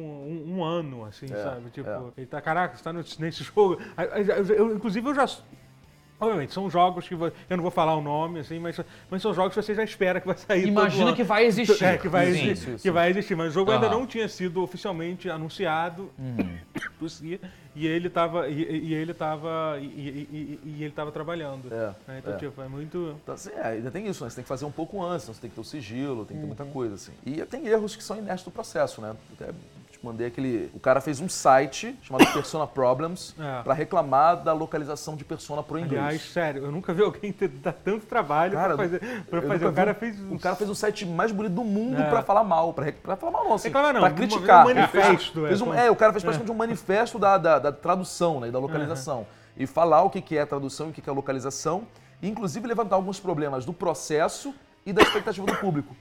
[0.50, 1.70] um- um ano, assim, É, sabe?
[1.70, 2.02] Tipo, é.
[2.18, 3.80] ele tá, caraca, você tá nesse jogo.
[3.96, 5.26] Aí- eu- eu- inclusive eu já.
[6.22, 8.80] Obviamente, são jogos que eu não vou falar o nome, assim, mas,
[9.10, 10.68] mas são jogos que você já espera que vai sair.
[10.68, 11.84] Imagina que vai existir.
[11.84, 12.32] É, que vai, Sim.
[12.32, 13.96] existir, Isso, isso, que vai existir, mas o jogo ainda Aham.
[14.02, 16.58] não tinha sido oficialmente anunciado Uhum.
[17.76, 21.74] e ele estava e, e ele tava e, e- e- e ele tava trabalhando.
[21.74, 22.20] É, né?
[22.20, 22.38] Então, é.
[22.38, 24.30] tipo, é muito Então, assim, é, ainda tem isso, né?
[24.30, 26.38] Você tem que fazer um pouco antes, então você tem que ter o sigilo, tem
[26.38, 26.72] que ter muita Uhum.
[26.72, 27.14] coisa, assim.
[27.26, 29.16] E tem erros que são inerentes do processo, né?
[29.34, 29.52] Até
[30.04, 30.72] mandei aquele.
[30.74, 33.62] O cara fez um site chamado Persona Problems É.
[33.62, 36.02] pra reclamar da localização de Persona pro inglês.
[36.04, 39.00] Aliás, sério, eu nunca vi alguém ter dar tanto trabalho Cara, pra fazer.
[39.30, 39.66] Pra fazer.
[39.68, 42.10] O cara fez um O cara fez o site mais bonito do mundo É.
[42.10, 44.66] pra falar mal, pra falar mal, não, assim, Reclamar não, pra um criticar.
[44.66, 47.72] manifesto, Ele é, fez um- é, o cara fez praticamente um manifesto da, da- da
[47.72, 49.26] tradução né, e da localização.
[49.56, 51.84] E falar o que que é tradução e o que que é localização,
[52.22, 54.54] e inclusive levantar alguns problemas do processo
[54.86, 55.96] e da expectativa do público.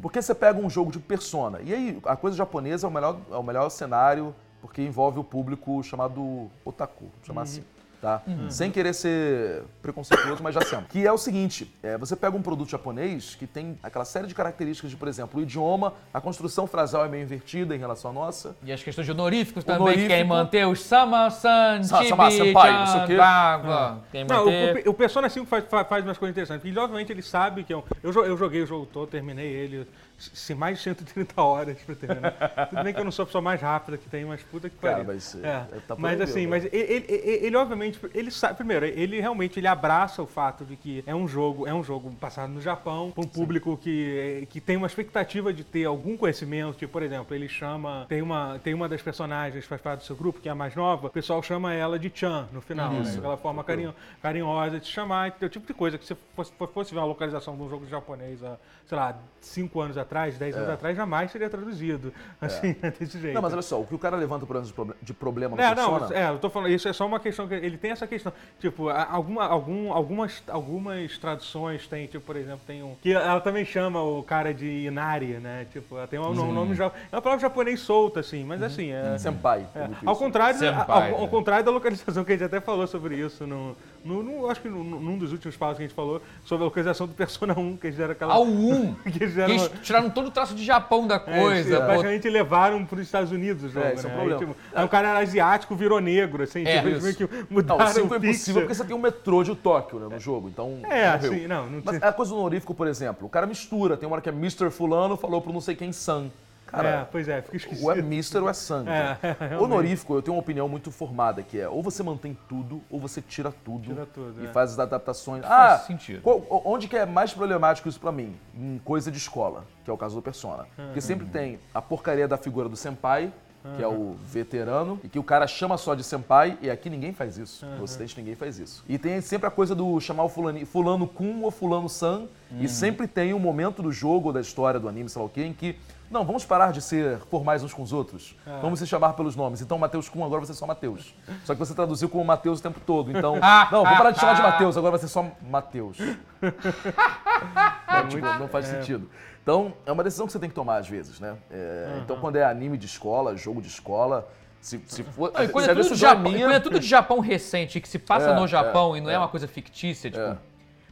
[0.00, 3.18] Porque você pega um jogo de Persona, e aí a coisa japonesa é o melhor,
[3.30, 7.62] é o melhor cenário, porque envolve o público chamado otaku, chamar assim.
[8.00, 8.22] Tá?
[8.48, 10.84] Sem querer ser preconceituoso, mas já sendo.
[10.84, 14.34] Que é o seguinte: é, você pega um produto japonês que tem aquela série de
[14.36, 18.14] características de, por exemplo, o idioma, a construção frasal é meio invertida em relação à
[18.14, 18.56] nossa.
[18.62, 20.08] E as questões de honoríficos também, que Honorífico.
[20.10, 23.14] querem manter os Sama-san, Sa- Chibi, Sama Senpai, não sei o quê.
[23.20, 24.00] Água.
[24.12, 24.86] Quem Não, manter...
[24.86, 26.62] o, o Persona 5 faz, faz, umas coisas interessantes.
[26.62, 27.82] Porque, obviamente, ele sabe que é um.
[28.02, 29.88] Eu, eu joguei o jogo todo, terminei ele.
[30.18, 32.66] Se mais de 130 horas pra terminar.
[32.70, 34.76] Tudo bem que eu não sou a pessoa mais rápida que tem, mas puta que
[34.76, 35.06] Cara, pariu.
[35.14, 35.64] mas, É.
[35.86, 39.68] tá mas assim, mas ele, ele- ele- ele, obviamente ele sabe, primeiro, ele realmente ele
[39.68, 43.22] abraça o fato de que é um jogo, é um jogo passado no Japão, para
[43.24, 47.48] um público que, que tem uma expectativa de ter algum conhecimento, tipo, por exemplo, ele
[47.48, 50.52] chama, tem uma, tem uma das personagens que faz parte do seu grupo, que é
[50.52, 53.14] a mais nova, o pessoal chama ela de Chan no final, né?
[53.16, 56.92] Aquela forma carinho, carinhosa de chamar, é o tipo de coisa que se fosse, fosse
[56.92, 60.68] ver uma localização de um jogo japonês há, sei lá, 5 anos atrás, 10 anos
[60.70, 63.34] atrás, jamais seria traduzido, assim, desse jeito.
[63.34, 65.74] Não, mas olha só, o que o cara levanta de proble- de problema no É,
[65.74, 68.32] não, é, eu tô falando, isso é só uma questão que ele tem essa questão.
[68.58, 72.94] Tipo, alguma, algum, algumas, algumas traduções tem, tipo, por exemplo, tem um.
[73.00, 75.66] Que ela também chama o cara de Inari, né?
[75.72, 78.90] Tipo, ela tem um nome, nome ja- É uma palavra japonês solta, assim, mas assim,
[78.92, 79.16] é.
[79.18, 79.66] Senpai.
[79.74, 81.28] é, ao, contrário, Senpai, ao, ao né?
[81.28, 84.68] contrário da localização que a gente até falou sobre isso no, no, no- acho que
[84.68, 87.76] no- num dos últimos passos que a gente falou sobre a localização do Persona 1,
[87.76, 88.94] que eles fizeram aquela Ao 1.
[89.04, 91.56] que eles fizeram eles tiraram todo o traço de Japão da é, coisa.
[91.70, 91.86] eles pô.
[91.86, 93.98] basicamente levaram para os Estados Unidos o jogo, É, é né?
[94.00, 94.32] o problema.
[94.32, 97.30] Aí, tipo, aí um cara era asiático, virou negro, assim, É, tipo, eles que Não,
[97.50, 100.20] mudaram o 5 é o impossível porque você tem um metrô de Tóquio né, no
[100.20, 103.46] jogo, então É, assim, não, não Mas a coisa do honorífico, por exemplo, o cara
[103.46, 104.70] mistura, tem uma hora que é Mr.
[104.70, 106.30] Fulano falou pro não sei quem San.
[106.68, 107.84] É, Cara, pois é, fica esquisito.
[107.84, 108.38] ou é Mr.
[108.38, 108.84] ou é San.
[108.88, 109.62] É, realmente.
[109.62, 113.20] Honorífico, eu tenho uma opinião muito formada, que é ou você mantém tudo, ou você
[113.22, 114.52] tira tudo, Tira tudo, e é.
[114.52, 115.44] faz as adaptações.
[115.44, 116.20] Faz ah, sentido.
[116.22, 118.36] qual- onde que é mais problemático isso pra mim?
[118.54, 120.66] Em coisa de escola, que é o caso do Persona.
[120.76, 123.32] Porque sempre tem a porcaria da figura do senpai,
[123.76, 127.12] que é o veterano, e que o cara chama só de senpai, e aqui ninguém
[127.12, 127.66] faz isso.
[127.66, 128.82] No Ocidente ninguém faz isso.
[128.88, 132.26] E tem sempre a coisa do chamar o fulani, fulano kun ou fulano san,
[132.60, 135.28] e sempre tem um momento do jogo, ou da história, do anime, sei lá o
[135.28, 135.76] quê, em que
[136.10, 138.34] não, vamos parar de ser formais uns com os outros.
[138.62, 139.60] Vamos se chamar pelos nomes.
[139.60, 141.14] Então, Mateus Kun, agora vai ser só Mateus.
[141.44, 143.10] Só que você traduziu como Mateus o tempo todo.
[143.10, 143.36] Então,
[143.70, 145.98] não, vamos parar de chamar de Mateus, agora vai ser só Mateus.
[146.00, 146.42] Não,
[148.08, 149.08] tipo, não faz sentido.
[149.42, 151.36] Então, é uma decisão que você tem que tomar às vezes, né?
[151.50, 154.28] É, Então, quando é anime de escola, jogo de escola,
[154.60, 155.32] se, se for.
[155.32, 157.88] Não, e quando, é tudo Japão, e joinha- quando é tudo de Japão recente, que
[157.88, 159.18] se passa É, no Japão é, e não é, é.
[159.18, 160.22] uma coisa fictícia, tipo.
[160.22, 160.36] É.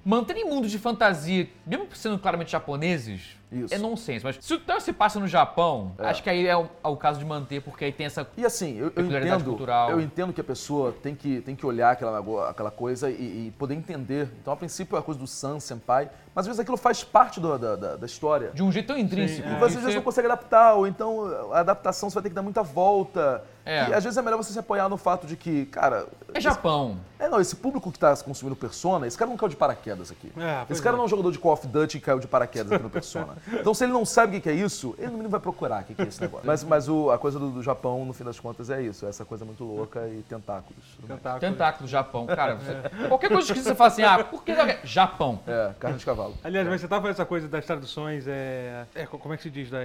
[0.04, 3.72] Manter em mundo de fantasia, mesmo sendo claramente japoneses, Isso.
[3.72, 3.76] É.
[3.76, 4.24] é nonsense.
[4.24, 6.96] Mas se o então, se passa no Japão, acho que aí é o, é o
[6.96, 8.26] caso de manter, porque aí tem essa.
[8.36, 9.90] E assim, eu, eu entendo, cultural.
[9.90, 13.54] eu entendo que a pessoa tem que, tem que olhar aquela, aquela coisa e, e
[13.58, 14.28] poder entender.
[14.40, 17.40] Então, a princípio, é a coisa do San, Senpai, mas às vezes aquilo faz parte
[17.40, 18.50] do- da, da, da história.
[18.52, 19.48] De um jeito tão intrínseco.
[19.48, 19.52] é.
[19.52, 22.28] E você às vezes você- não consegue adaptar, ou então a adaptação você vai ter
[22.28, 23.42] que dar muita volta.
[23.64, 23.88] É.
[23.88, 26.06] E às vezes é melhor você se apoiar no fato de que, cara.
[26.32, 26.98] É Japão.
[27.18, 30.30] É, não, esse público que tá consumindo Persona, esse cara não caiu de paraquedas aqui.
[30.38, 30.96] É, esse cara é.
[30.98, 33.34] não é um jogador de Call of Duty que caiu de paraquedas aqui no Persona.
[33.50, 35.84] então, se ele não sabe o que é isso, ele no mínimo vai procurar o
[35.84, 36.46] que é esse negócio.
[36.46, 39.04] Mas, mas o- a coisa do, do Japão, no fim das contas, é isso.
[39.04, 40.84] É essa coisa muito louca e tentáculos.
[40.96, 41.20] tudo mais.
[41.20, 41.40] Tentáculo.
[41.52, 42.26] Tentáculo, Japão.
[42.26, 42.76] Cara, você-
[43.08, 44.54] qualquer coisa que você fala assim, ah, por que.
[44.84, 45.40] Japão.
[45.46, 46.25] É, carne de cavalo.
[46.42, 49.50] Aliás, mas você tava falando essa coisa das traduções, é, é, como é que se
[49.50, 49.82] diz, das,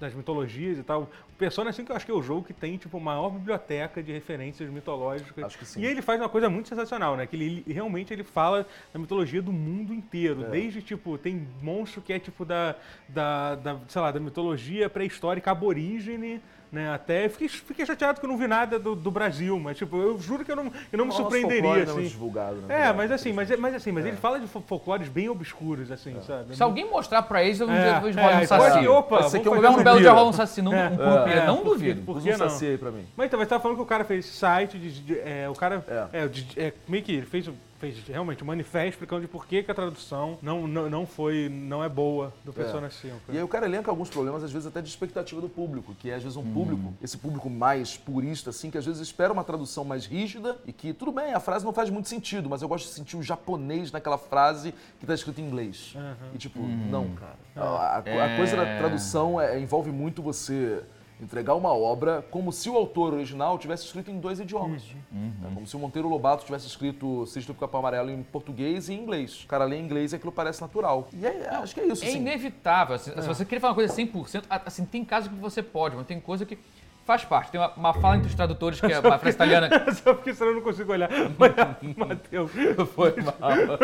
[0.00, 1.02] das mitologias e tal.
[1.02, 3.30] O Persona, assim, que eu acho que é o jogo que tem, tipo, a maior
[3.30, 5.44] biblioteca de referências mitológicas.
[5.44, 5.80] Acho que sim.
[5.80, 7.26] E ele faz uma coisa muito sensacional, né?
[7.26, 10.44] Que ele, ele- realmente ele fala da mitologia do mundo inteiro.
[10.46, 10.50] É.
[10.50, 12.76] Desde, tipo, tem monstro que é, tipo, da,
[13.08, 16.40] da, da sei lá, da mitologia pré-histórica aborígene,
[16.74, 16.92] né?
[16.92, 20.18] Até fiquei, fiquei chateado que eu não vi nada do, do Brasil, mas, tipo, eu
[20.18, 22.02] juro que eu não, eu não me surpreenderia, não é assim.
[22.02, 22.88] divulgado, né?
[22.88, 26.16] É, mas assim, mas, mas assim, mas ele fala de fo- folclores bem obscuros, assim,
[26.26, 26.56] sabe?
[26.56, 28.88] Se alguém mostrar pra eles, eu não É, vejo é, rolar um saci.
[28.88, 30.60] opa, Pode ser que vamos eu Se fazer tiver um belo dia rolar um saci,
[30.62, 30.88] não, É.
[30.90, 32.02] um É, não duvido.
[32.02, 32.38] por que não?
[32.38, 33.06] saci aí pra mim.
[33.16, 34.90] Mas então, você tava falando que o cara fez esse site de.
[35.00, 35.84] de- é, o cara.
[36.12, 36.24] É.
[36.24, 37.48] É, de- é, meio que ele fez,
[37.84, 41.48] fez realmente um manifesto explicando de por que, que a tradução não, não, não foi.
[41.50, 43.14] não é boa do Persona 5.
[43.28, 46.10] E aí o cara elenca alguns problemas, às vezes até de expectativa do público, que
[46.10, 49.44] é às vezes um público, esse público mais purista, assim, que às vezes espera uma
[49.44, 52.68] tradução mais rígida e que, tudo bem, a frase não faz muito sentido, mas eu
[52.68, 55.94] gosto de sentir o japonês naquela frase que tá escrito em inglês.
[56.34, 57.34] E tipo, não, cara.
[57.56, 60.82] A, a- a coisa da tradução é- envolve muito você
[61.20, 64.82] entregar uma obra como se o autor original tivesse escrito em dois idiomas.
[65.12, 68.94] É como se o Monteiro Lobato tivesse escrito Sexto do Capão Amarelo em português e
[68.94, 69.44] em inglês.
[69.44, 71.08] O cara lê em inglês e aquilo parece natural.
[71.12, 72.16] E é- acho que é isso, É assim.
[72.18, 72.96] inevitável.
[72.96, 75.96] assim, Se você querer falar uma coisa 100%, a- assim, tem casos que você pode,
[75.96, 76.58] mas tem coisa que
[77.04, 77.50] faz parte.
[77.52, 79.68] Tem uma, uma fala entre os tradutores, que é uma frase italiana.
[80.02, 81.08] Só porque senão eu não consigo olhar.
[81.38, 82.50] Olha, Matheus.
[82.94, 83.78] Foi mal.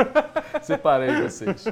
[0.63, 1.65] Separei vocês.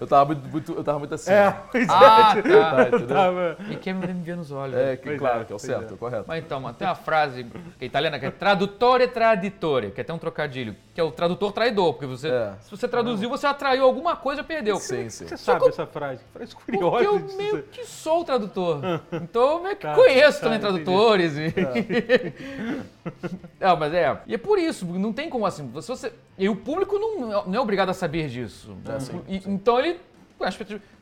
[0.00, 1.30] Eu tava muito, muito- eu tava muito assim.
[1.32, 2.42] É, pois Ah, é.
[2.42, 2.42] tá.
[2.72, 3.06] Tá, entendeu?
[3.08, 3.56] Tava.
[3.70, 4.76] E quem me ver nos olhos.
[4.76, 5.94] É, que, Pois claro, é, que é o certo, é.
[5.94, 6.24] é correto.
[6.26, 10.02] Mas então, mano, tem uma frase que é italiana que é tradutore traditore, que é
[10.02, 12.52] até um trocadilho, que é o tradutor traidor, porque você, É.
[12.60, 14.76] se você traduziu, você atraiu alguma coisa, perdeu.
[14.76, 15.26] Sim, sim.
[15.26, 16.20] Você sabe essa frase?
[16.32, 16.90] Frase curiosa.
[16.90, 18.80] Porque eu meio que sou o tradutor.
[19.12, 20.72] Então eu meio que Tá, conheço tá, também entendi.
[21.38, 21.52] E...
[23.60, 24.20] não, mas é.
[24.26, 25.70] E é por isso, não tem como assim.
[25.80, 26.12] Se você...
[26.38, 28.76] E o público não, não é obrigado a saber disso.
[28.88, 29.98] É, sim, E- Então ele.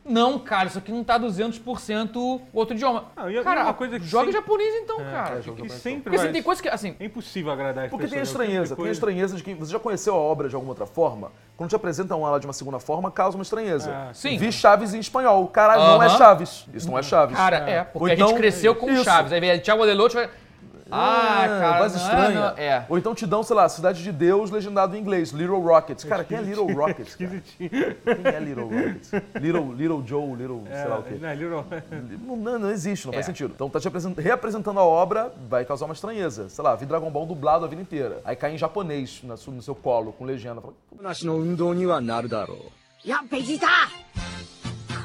[0.05, 3.05] Não, cara, isso aqui não tá 200% outro idioma.
[3.17, 5.11] Não, e- e cara, uma coisa que joga sempre- japonês então, cara.
[5.11, 5.73] é, joga E japonês.
[5.75, 8.21] sempre Porque assim, vai- tem coisa que, assim, É impossível agradar as Porque tem a
[8.21, 8.29] pessoas.
[8.29, 10.55] é tipo de estranheza, tem a estranheza de que você já conheceu a obra de
[10.55, 13.91] alguma outra forma, quando te apresentam ela de uma segunda forma, causa uma estranheza.
[13.93, 14.39] Ah, sim.
[14.39, 16.09] Vi Chaves em espanhol, caralho, não é.
[16.09, 16.67] Chaves.
[16.73, 17.37] Isso não é Chaves.
[17.37, 19.05] Cara, é, porque Ou a então- gente cresceu com Isso.
[19.05, 19.33] Chaves.
[19.33, 20.31] Aí vem Thiago Adelote vai.
[20.92, 22.40] Ah, cara, voz não é, estranha.
[22.52, 22.86] não- é.
[22.88, 26.04] Ou então te dão, sei lá, Cidade de Deus legendado em inglês, Little Rockets.
[26.04, 27.16] Cara, quem é Little Rockets?
[27.16, 27.36] Cara?
[27.36, 27.70] Esquisitinho.
[27.70, 29.12] Quem é Little Rockets?
[29.42, 31.16] Little, Little Joe, Little, sei lá o quê.
[31.16, 31.66] É, não, Little-
[32.28, 33.28] Não, não, não existe, não faz É.
[33.28, 33.52] sentido.
[33.56, 36.50] Então tá te apresent- reapresentando a obra, vai causar uma estranheza.
[36.50, 38.22] Sei lá, vi Dragon Ball dublado a vida inteira.
[38.24, 40.62] Aí cai em japonês na su- no seu colo, com legenda.
[40.62, 43.08] Fala, 話の運動にはなるだろう。
[43.08, 43.68] やっベジータ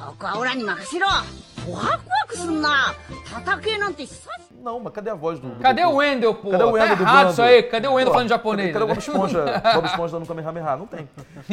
[0.06, 2.94] ここはオラに任せろワクワクすんな
[3.44, 4.20] 叩けなんて久し
[4.65, 5.47] não, mas cadê a voz do.
[5.49, 5.93] do Cadê Goku?
[5.93, 6.49] o Wendel, pô?
[6.49, 7.31] Cadê o tá Wendel errado dublando?
[7.31, 7.63] isso aí.
[7.63, 8.73] Cadê o Wendel falando japonês?
[8.73, 8.99] Cadê o Bob né?
[8.99, 10.75] Esponja, Bob Esponja dando Kamehameha?
[10.75, 11.07] Não tem.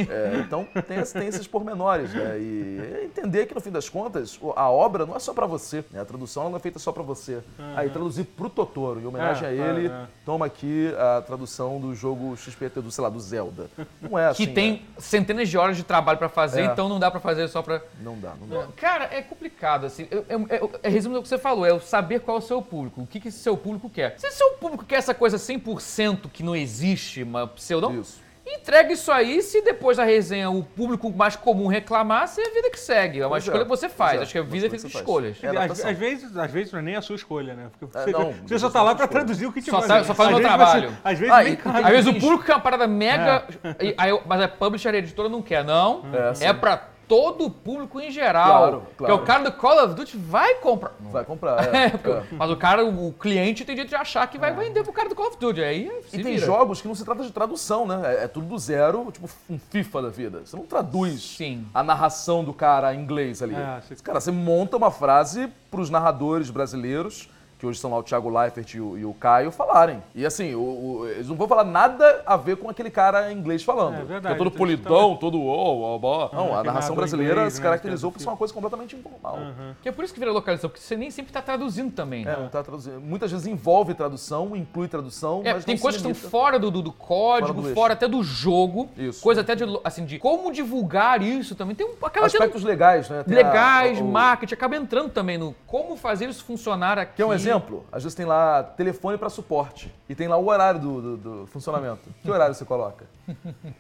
[0.09, 2.39] É, então tem, esse- tem esses pormenores, né?
[2.39, 6.01] E entender que no fim das contas a obra não é só pra você, né?
[6.01, 7.43] A tradução não é feita só pra você.
[7.77, 10.07] Aí traduzir pro Totoro, em homenagem É, a ele, é, é.
[10.25, 13.67] toma aqui a tradução do jogo XPT do, sei lá, do Zelda.
[14.01, 14.47] Não é assim.
[14.47, 16.65] Que tem centenas de horas de trabalho pra fazer, É.
[16.65, 17.75] então não dá pra fazer só pra.
[17.75, 17.83] né?
[18.01, 18.67] Não dá, não dá.
[18.77, 20.09] Cara, é complicado, assim.
[20.11, 22.43] É, é, é, é resumo do que você falou, é o saber qual é o
[22.43, 24.15] seu público, o que, que esse seu público quer.
[24.19, 28.21] Se seu público quer essa coisa 100% que não existe, uma pseudão, Isso.
[28.47, 29.41] entrega isso aí.
[29.43, 33.21] Se depois da resenha o público mais comum reclamar, se é a vida que segue.
[33.21, 34.21] É uma Pois é, escolha que você pois faz.
[34.21, 35.37] é, Acho que a uma vida é feita de você escolhas.
[35.43, 37.69] É Às, às vezes, às vezes não é nem a sua escolha, né?
[37.79, 39.09] Porque É, você, não, você só você tá lá escolha.
[39.09, 40.91] traduzir o que te Só sabe- só faz o meu trabalho.
[40.91, 41.59] você- às vezes Ah, nem e-.
[41.85, 43.47] Às vezes o público quer uma parada mega.
[43.81, 46.03] e- aí mas a publisher e a editora não quer, não.
[46.41, 46.47] É.
[46.49, 48.59] É pra todo o público em geral.
[48.59, 49.13] Claro, claro.
[49.13, 50.93] é o cara do Call of Duty vai comprar.
[50.99, 51.63] Vai comprar.
[51.75, 52.23] É, É, porque- é.
[52.33, 55.15] Mas o cara, o cliente tem jeito de achar que vai vender pro cara do
[55.15, 55.63] Call of Duty.
[55.63, 56.47] Aí E tem vira.
[56.47, 58.01] jogos que não se trata de tradução, né?
[58.21, 60.41] É, é tudo do zero, tipo um FIFA da vida.
[60.45, 61.67] Você não traduz Sim.
[61.75, 63.55] a narração do cara em inglês ali.
[63.55, 67.29] É, Cara, você monta uma frase pros narradores brasileiros,
[67.63, 70.03] que hoje são lá o Thiago Leifert e o, e o Caio, falarem.
[70.17, 73.39] E assim, o- o- eles não vão falar nada a ver com aquele cara em
[73.39, 73.95] inglês falando.
[74.01, 76.31] É verdade, Que é todo então polidão, todo ó, ó, ó.
[76.35, 78.37] Não, a que narração narra brasileira inglês, se né, caracterizou que é por ser uma
[78.37, 79.39] coisa completamente informal.
[79.81, 82.27] Que é por isso que vira localização, porque você nem sempre tá traduzindo também.
[82.27, 83.01] É, não tá traduzindo.
[83.01, 86.83] Muitas vezes envolve tradução, inclui tradução, É, mas tem coisas que estão fora do, do,
[86.83, 88.89] do código, Fora do fora, até do jogo.
[88.99, 89.23] Isso.
[89.23, 91.77] Coisa até de, assim, de como divulgar isso também.
[91.77, 93.23] Tem um, tendo Aspectos legais, né?
[93.23, 97.13] Tem a- legais, o- marketing, acaba entrando também no como fazer isso funcionar aqui.
[97.19, 97.52] Quer um exemplo?
[97.91, 101.47] Às vezes tem lá telefone para suporte e tem lá o horário do, do- do
[101.47, 102.09] funcionamento.
[102.23, 103.05] Que horário você coloca?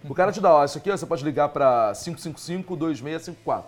[0.08, 3.64] O cara te dá, ó, isso aqui ó, você pode ligar para 555-2654.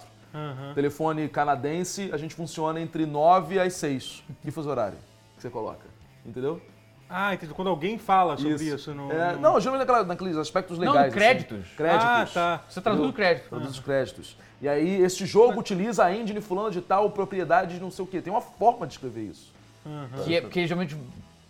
[0.74, 4.24] Telefone canadense, a gente funciona entre 9 às 6.
[4.42, 4.98] Que fuso horário
[5.36, 5.86] que você coloca?
[6.26, 6.60] Entendeu?
[7.08, 7.52] Ah, entendi.
[7.54, 11.08] Quando alguém fala sobre isso, no, É, no- não, geralmente naquela- naqueles aspectos Não, legais.
[11.08, 11.16] assim.
[11.16, 11.68] créditos.
[11.76, 12.04] Créditos.
[12.06, 12.60] Ah, tá.
[12.68, 13.48] Você traduz o crédito.
[13.48, 14.36] Traduz os créditos.
[14.60, 18.08] E aí, este jogo utiliza a engine fulano de tal, propriedade de não sei o
[18.08, 18.20] quê.
[18.22, 19.52] Tem uma forma de escrever isso.
[20.24, 20.96] Que, é, que geralmente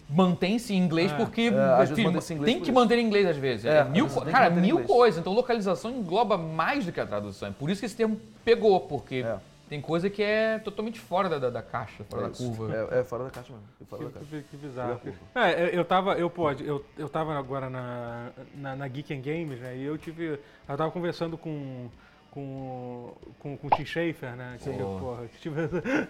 [0.08, 2.78] mantém-se em inglês porque É, às vezes enfim, mantém-se em inglês tem que isso.
[2.78, 3.64] manter em inglês às vezes.
[3.64, 5.20] É, É, às mil, vezes cara, mil coisas.
[5.20, 7.48] Então localização engloba mais do que a tradução.
[7.48, 9.36] É por isso que esse termo pegou, porque É.
[9.68, 12.44] tem coisa que é totalmente fora da, da, da caixa, fora É da isso.
[12.44, 12.88] curva.
[12.92, 13.66] É, é fora da caixa mesmo.
[13.80, 14.44] é Fora da Que, caixa.
[14.50, 15.00] que- bizarro.
[15.34, 19.20] É, eu- eu tava, eu pode, eu, eu tava agora na, na, na Geek and
[19.22, 19.76] Games, né?
[19.76, 20.24] E eu tive,
[20.68, 21.88] eu tava conversando com
[22.34, 24.56] com, com, com o Tim Schafer, né?
[24.60, 25.68] Que, porra, que tive-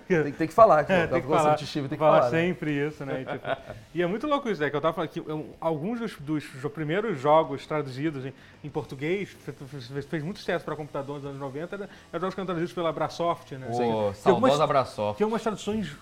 [0.08, 0.82] Tem, tem que falar.
[0.84, 2.30] Que É, tem que falar, Steve, tem que falar falar.
[2.32, 2.38] né?
[2.46, 3.20] sempre isso, né?
[3.20, 3.46] E, tipo,
[3.94, 4.70] e é muito louco isso, né?
[4.70, 8.32] Que eu tava falando que eu- alguns dos, dos jo- primeiros jogos traduzidos em,
[8.64, 12.34] em português, fe- fe- fez, muito sucesso para computador nos anos 90, era, eram jogos
[12.34, 13.66] que eram traduzidos pela Brasoft, né?
[13.70, 15.16] Pô, algumas- saudosa Abraçoft.
[15.18, 15.94] tinha umas traduções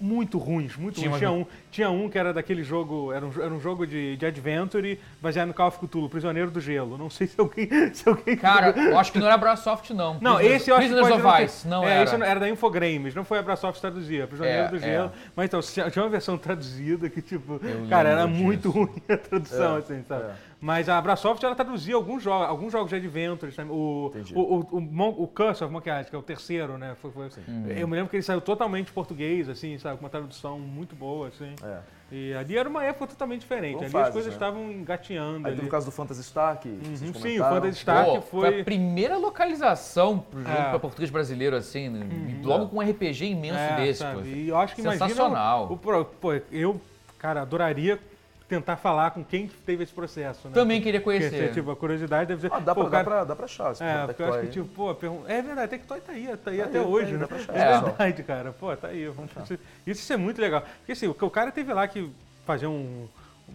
[0.00, 1.18] muito ruins, muito Tinha ruins.
[1.18, 4.26] Tinha um, tinha um que era daquele jogo, era um, era um jogo de, de
[4.26, 6.96] adventure baseado no Call of Cthulhu, Prisioneiro do Gelo.
[6.98, 7.68] Não sei se alguém...
[7.94, 10.18] Se alguém Cara, eu acho que não era Abrasoft, não.
[10.20, 11.44] não, esse eu acho que Prisoners pode não of.
[11.44, 12.18] Ice, não é, era.
[12.18, 14.80] Não- era da Infogrames, não foi a Abrasoft traduzir, Prisioneiro É, do é.
[14.80, 15.12] Gelo.
[15.34, 18.78] Mas então, tinha uma versão traduzida que, tipo, Eu cara, era muito disso.
[18.78, 20.24] ruim a tradução, É, assim, sabe?
[20.58, 23.70] Mas a Abrasoft, ela traduzia alguns jogos, alguns jogos de adventure, sabe?
[23.70, 24.32] O, Entendi.
[24.34, 26.96] o, o, o, Mon- o Curse of Monkey Island, que é o terceiro, né?
[27.02, 27.28] Foi, foi-
[27.76, 29.98] Eu me lembro que ele saiu totalmente em português, assim, sabe?
[29.98, 31.54] Com uma tradução muito boa, assim.
[31.62, 31.78] É.
[32.10, 33.72] E ali era uma época totalmente diferente.
[33.74, 34.36] Foram ali as fases, coisas né?
[34.36, 35.56] estavam engateando Aí ali.
[35.56, 37.44] teve o caso do Phantasy Star, que vocês Uhum, sim, o.
[37.44, 38.60] Phantasy Star Pô, que foi...
[38.60, 40.70] a primeira localização pro jogo É.
[40.70, 42.06] pra português brasileiro, assim, né?
[42.40, 44.20] E logo com um RPG imenso É, desse, sabe?
[44.20, 44.24] pô.
[44.26, 45.66] E eu acho que imagina Sensacional.
[45.68, 46.80] o, o pro- pô, eu,
[47.18, 47.98] cara, adoraria
[48.48, 50.54] tentar falar com quem que teve esse processo, né?
[50.54, 51.52] Também queria Porque, conhecer.
[51.52, 52.52] tipo, a curiosidade deve ser...
[52.52, 53.72] Ah, dá, pô, pra, cara- dá, pra, dá pra achar.
[53.80, 56.58] É, porque eu acho que, tipo, pô, pergun- é verdade, Tectoy tá aí, tá aí
[56.58, 57.18] Tá até aí, tá hoje, aí, né?
[57.18, 57.80] dá pra achar, É é.
[57.80, 58.52] verdade, cara.
[58.52, 59.06] Pô, tá aí.
[59.08, 59.30] Vamos
[59.86, 60.62] Isso, isso é muito legal.
[60.78, 62.08] Porque assim, o, o cara teve lá que
[62.44, 63.08] fazer um,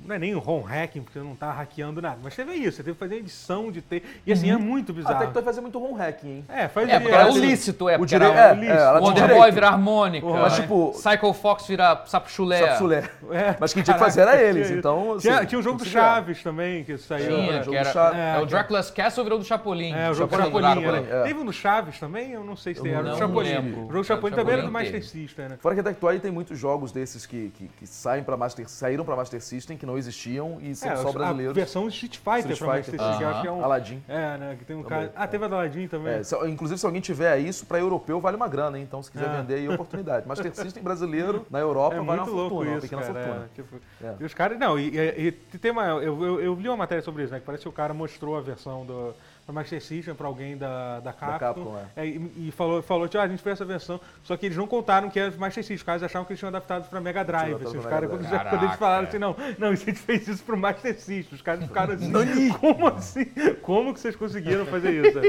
[0.06, 2.18] Não é nem um ROM hacking, porque não tá hackeando nada.
[2.24, 4.04] Mas teve isso, você teve que fazer edição de ter.
[4.26, 5.20] E assim, é muito A bizarro.
[5.20, 6.46] Tectoy fazia muito home hacking, hein?
[6.48, 7.98] É, faz É, porque era o assim, lícito, é.
[7.98, 9.40] O direito, era é, é, ela tinha Wonder direito.
[9.42, 10.26] Boy vira harmônica.
[10.28, 10.62] Mas, né?
[10.62, 12.60] tipo- Psycho Fox vira sapo chulé.
[12.68, 13.10] Sapsulé.
[13.32, 15.14] É, Mas quem tinha que fazer era eles, então...
[15.14, 15.90] assim, Tinha, tinha um jogo do que.
[15.90, 17.28] Chaves também, que saiu.
[17.28, 18.20] Tinha, É, que jogo era, do Chaves.
[18.20, 19.94] é, o É, Dracula's Castle virou do Chapolin.
[19.94, 20.84] É, o jogo do Chapolin, Chapolin.
[20.86, 21.20] Chapolin, era.
[21.20, 21.24] é.
[21.24, 22.32] Teve um do Chaves também?
[22.32, 22.92] Eu não sei se tem.
[22.94, 23.58] Era do Chapolin.
[23.58, 25.02] O jogo do Chapolin também era do Master.
[25.06, 25.58] System, né?
[25.60, 29.04] Fora que a Tectoy tem muitos jogos desses que, que, que saem pra Master, saíram
[29.06, 31.56] pra Master System, que não existiam e sempre É, só a brasileiros.
[31.56, 33.00] versão Street Fighter Street pra Master Fighter.
[33.00, 33.66] System, que eu acho que é um...
[33.66, 34.04] Aladdin.
[34.08, 34.56] É, né?
[34.60, 35.14] Que tem um Também, cara...
[35.16, 36.14] Ah, teve a do Aladdin também.
[36.14, 38.84] É, se- inclusive, se alguém tiver isso, pra europeu vale uma grana, hein?
[38.88, 39.38] Então, se quiser É.
[39.42, 40.28] vender aí, oportunidade.
[40.28, 43.14] Master System brasileiro, na Europa, É vale muito uma fortuna, uma isso, pequena cara.
[43.14, 43.46] fortuna.
[43.46, 44.14] é, tipo, É.
[44.20, 44.60] E os caras.
[44.60, 45.86] Não, e, e- e tem uma.
[45.86, 47.40] Eu, eu, eu li uma matéria sobre isso, né?
[47.40, 49.16] Que parece que o cara mostrou a versão do,
[49.46, 51.40] do Master System pra alguém da, da Capcom.
[51.40, 54.00] Capcom, é, e, e falou, falou tipo, ah, a gente fez essa versão.
[54.24, 55.76] Só que eles não contaram que era Master System.
[55.76, 57.56] Os caras achavam que eles tinham adaptado pra Mega Drive.
[57.56, 60.58] Assim, os caras, quando, quando eles falaram assim, não, não, a gente fez isso pro
[60.58, 61.36] Master System.
[61.36, 62.50] Os caras ficaram assim.
[62.60, 63.26] como assim?
[63.62, 65.20] Como que vocês conseguiram fazer isso?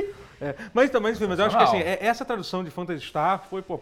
[0.43, 3.63] É, mas também, mas eu acho que assim, é- essa tradução de Phantasy Star foi,
[3.63, 3.81] pô,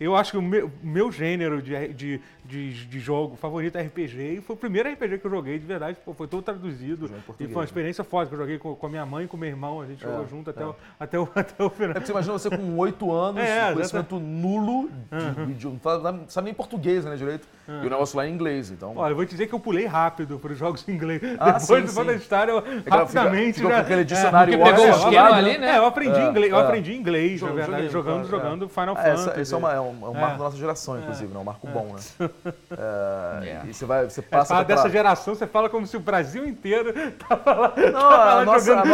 [0.00, 4.38] eu acho que o meu, meu gênero de, de, de, de jogo favorito é RPG
[4.38, 7.44] e foi o primeiro RPG que eu joguei de verdade, pô, foi todo traduzido e
[7.44, 7.64] foi uma né?
[7.66, 9.80] experiência forte que eu joguei com, com a minha mãe e com o meu irmão,
[9.80, 10.66] a gente É, jogou junto até, é.
[10.66, 11.96] o, até, o, até o final.
[11.96, 14.90] É você imagina você com 8 anos, É, um conhecimento nulo
[15.46, 17.46] de, de, não sabe nem português, né, direito?
[17.68, 18.92] E o negócio lá é em inglês, então...
[18.96, 21.20] Olha, eu vou te dizer que eu pulei rápido para os jogos em inglês.
[21.38, 21.94] Ah, Depois sim, do sim.
[21.96, 23.74] Phantasy Star, eu fica- rapidamente fica já...
[23.74, 25.36] com aquele dicionário porque pegou o esquema né?
[25.38, 25.70] ali, né?
[25.72, 26.62] É, eu aprendi É, inglês, eu é.
[26.62, 28.28] aprendi inglês, na verdade, joguei, jogando, é.
[28.30, 29.28] jogando Final Ah, Fantasy.
[29.30, 30.38] essa, esse é, uma- é um, é um marco É.
[30.38, 31.40] da nossa geração, inclusive, né?
[31.40, 32.30] Um marco bom, né?
[33.42, 33.62] É, É.
[33.68, 36.92] E você vai, você É, passa dessa geração, você fala como se o Brasil inteiro
[37.28, 37.72] tava lá.
[37.92, 38.84] Não, a nossa, a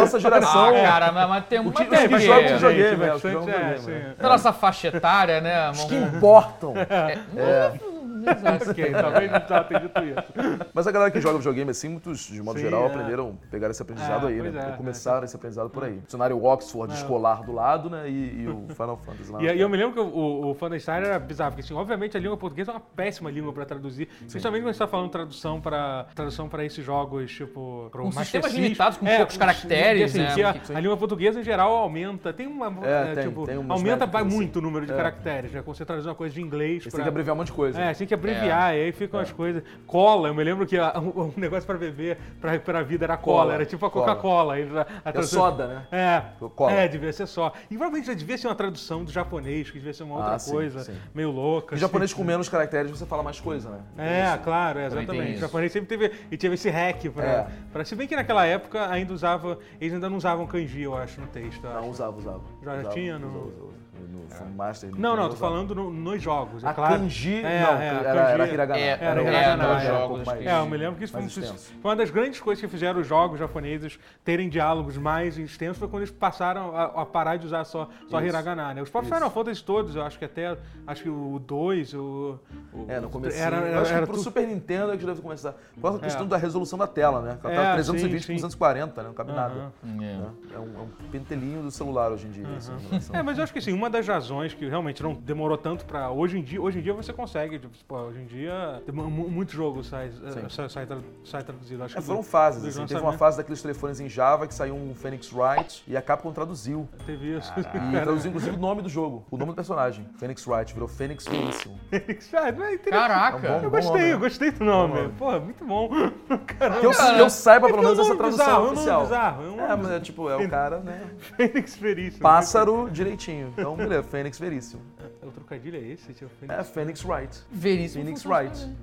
[0.43, 3.53] nossa Ah, cara, mas, mas tem uma que- tem os que jogam videogame, gente, né?
[3.55, 3.77] É, né?
[3.79, 4.01] sim.
[4.21, 5.69] Da nossa faixa etária, né?
[5.71, 6.73] Os que importam.
[6.77, 7.92] É.
[8.27, 10.67] Ok, talvez não dito isso.
[10.73, 12.87] Mas a galera que joga videogame, assim, muitos, de modo Sim, geral, é.
[12.87, 14.49] aprenderam, pegaram esse aprendizado É, aí, né?
[14.49, 15.99] é, Porque começaram esse aprendizado por aí.
[15.99, 18.09] Dicionário Oxford escolar do lado, né?
[18.09, 19.41] E, e o Final Fantasy lá.
[19.41, 22.15] E aí eu me lembro que o, o Phantasy Star era bizarro, porque assim, obviamente
[22.17, 25.59] a língua portuguesa é uma péssima língua pra traduzir, principalmente quando você tá falando tradução
[25.61, 27.87] pra, tradução pra esses jogos, tipo...
[27.91, 28.63] pro Com sistemas System.
[28.63, 30.33] limitados, com É, poucos os- caracteres, assim, né?
[30.33, 32.67] que a, a língua portuguesa em geral aumenta, tem uma...
[32.85, 34.95] É, é, tem, tipo, tem aumenta vai métricas, muito o número de É.
[34.95, 35.61] caracteres, né?
[35.63, 37.79] Quando você traduz uma coisa de inglês Você tem que abreviar um monte de coisa.
[37.81, 39.63] É, tem que abreviar, e aí ficam as coisas.
[39.87, 43.17] Cola, eu me lembro que a- um, um negócio pra beber, pra, pra vida era
[43.17, 44.05] cola, Cola, era tipo a cola.
[44.07, 44.53] Coca-Cola.
[44.55, 45.87] a- a É tradução- soda, né?
[45.91, 46.23] É,
[46.55, 46.71] Cola.
[46.71, 47.51] é, devia ser só.
[47.69, 50.39] E provavelmente já devia ser uma tradução do japonês, que devia ser uma outra Ah,
[50.39, 50.95] sim, coisa, sim.
[51.13, 51.75] meio louca.
[51.75, 51.81] Assim.
[51.81, 54.33] japonês com menos caracteres você fala mais coisa, né?
[54.33, 55.29] É, claro, é, Também tem exatamente.
[55.29, 55.41] O isso.
[55.41, 57.47] japonês sempre teve, e teve esse hack pra, É.
[57.71, 57.85] pra.
[57.85, 59.57] Se bem que naquela época ainda usava.
[59.79, 61.61] Eles ainda não usavam kanji, eu acho, no texto.
[61.63, 61.89] Não, acho.
[61.89, 62.41] usava, usava.
[62.63, 63.82] Já Usava, tinha no- usava, usava.
[64.09, 64.89] No Fan Master.
[64.89, 66.93] Não, Nintendo, não, tô falando no- nos jogos, é A claro.
[66.95, 68.79] kanji, É, não, é, era, a era kanji- hiragana.
[68.79, 69.75] É, Era um- hiragana, um é.
[69.89, 72.39] pouco jogos mais- É, eu me lembro que isso foi, um- foi uma das grandes
[72.39, 76.83] coisas que fizeram os jogos japoneses terem diálogos mais extensos foi quando eles passaram a,
[77.01, 78.27] a parar de usar só, só Isso.
[78.27, 78.81] hiragana, né?
[78.81, 82.39] Os próprios Final Fantasy todos, eu acho que até, acho que o 2, o...
[82.73, 83.37] o- É, no começo.
[83.37, 85.53] Era, eu era, acho que era pro tudo- Super Nintendo é que deve começar.
[85.75, 86.29] Por causa da questão É.
[86.29, 87.37] da resolução da tela, né?
[87.43, 88.33] Ela É, tá 320 sim, por sim.
[88.35, 89.07] 240, né?
[89.07, 89.71] Não cabe nada.
[89.83, 89.87] É.
[89.87, 90.29] né?
[90.55, 92.47] É, um, é um pentelinho do celular hoje em dia.
[92.57, 92.71] isso,
[93.15, 96.09] É, mas eu acho que assim, uma das razões que realmente não demorou tanto pra.
[96.09, 97.59] Hoje em dia, hoje em dia você consegue.
[97.59, 100.87] Tipo, hoje em dia, muito jogo sai, eh, sai, sai,
[101.25, 101.83] sai traduzido.
[101.83, 102.63] Acho É, que foram do- fases.
[102.77, 102.85] Assim.
[102.85, 106.31] Teve uma fase daqueles telefones em Java que saiu um Phoenix Wright e a Capcom
[106.31, 106.87] traduziu.
[107.05, 107.51] Teve isso.
[107.59, 110.07] E traduziu inclusive o nome do jogo, o nome do personagem.
[110.17, 111.77] Phoenix Wright, virou Phoenix Feríssimo.
[111.91, 112.89] Ah, não é interessante.
[112.89, 113.47] Caraca!
[113.47, 114.23] É um bom- Eu gostei, nome, eu né?
[114.23, 115.09] gostei do nome.
[115.17, 115.89] Pô, muito bom.
[116.57, 116.79] Caramba.
[116.79, 118.61] Que eu, que eu saiba, é pelo porque menos, é um essa tradução bizarro, é
[118.61, 119.01] um nome oficial.
[119.01, 121.01] bizarro, é um É, nome- mas é tipo, é o cara, né?
[121.17, 122.21] Fênix Veríssimo.
[122.21, 123.53] Pássaro direitinho.
[123.57, 124.81] Então, beleza, Fênix Veríssimo.
[125.21, 126.13] O trocadilho é esse?
[126.13, 126.59] Tipo, Fênix...
[126.59, 127.43] É Phoenix Wright.
[127.51, 128.03] Veríssimo.
[128.03, 128.75] Phoenix funciona Wright.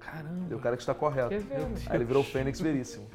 [0.00, 0.46] Caramba.
[0.50, 1.34] É o cara que está correto.
[1.34, 3.06] Aí ele virou Fênix Veríssimo.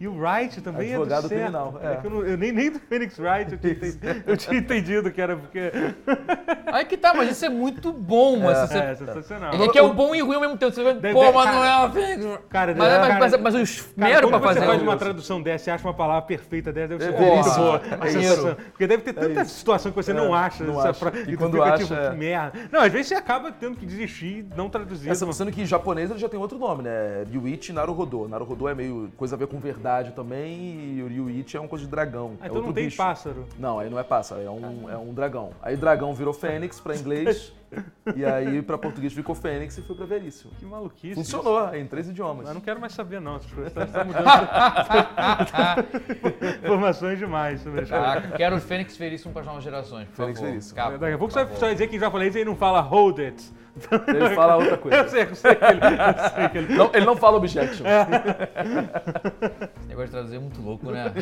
[0.00, 1.40] E o Wright também Advogado é do certo.
[1.42, 1.96] criminal, é.
[1.96, 5.10] que eu, não- eu nem, nem do Phoenix Wright eu tinha, entendido, eu tinha entendido
[5.12, 5.70] que era porque...
[6.72, 8.78] Aí que tá, mas isso é muito bom, mas você...
[8.78, 9.52] É, sensacional.
[9.52, 10.72] É que é o bom e o ruim ao mesmo tempo.
[10.72, 12.38] Você vê, Deve- pô, deve- mas cara- não é uma Fênix.
[12.48, 14.84] Cara, Mas, mas, cara- mas, mas o Cara, esmero quando pra você fazer faz o-
[14.84, 17.82] uma tradução dessa e acha uma palavra perfeita dessa, deve ser É muito boa.
[17.90, 18.54] É a sensação.
[18.70, 20.64] Porque deve ter tanta É situação que você não É, acha.
[20.64, 20.98] não essa acha.
[21.10, 22.10] fra- E quando fica acha, tipo, é.
[22.10, 22.58] que merda.
[22.72, 25.10] Não, às vezes você acaba tendo que desistir e não traduzir.
[25.10, 27.24] Essa, não- sendo que em japonês ele já tem outro nome, né?
[27.30, 28.26] Ryuichi Naruhodo.
[28.28, 31.84] Naruhodo é meio coisa a ver com verdade também e o Ryuichi é uma coisa
[31.84, 32.32] de dragão.
[32.40, 32.96] Ah, é então outro não tem bicho.
[32.96, 33.46] pássaro.
[33.58, 35.50] Não, aí não é pássaro, é um, é um dragão.
[35.62, 37.52] Aí dragão virou fênix pra inglês
[38.16, 40.52] E aí, pra português ficou Fênix e foi pra Veríssimo.
[40.58, 41.14] Que maluquice.
[41.14, 42.48] Funcionou em três idiomas.
[42.48, 43.36] Eu não quero mais saber, não.
[43.36, 44.24] Essas coisas estão mudando.
[46.64, 47.92] Informações demais sobre isso.
[47.92, 50.50] Caraca, quero o Fênix Veríssimo para as novas gerações, por Fênix favor.
[50.50, 50.76] Veríssimo.
[50.76, 53.42] Capa, Daqui a pouco você vai dizer que em japonês ele não fala hold it.
[54.08, 55.08] Ele fala outra Eu coisa.
[55.08, 55.80] sei, eu sei que ele.
[55.80, 57.86] Eu sei que ele Não, ele não fala objection.
[57.86, 58.10] Esse
[59.88, 61.04] negócio de traduzir é muito louco, né?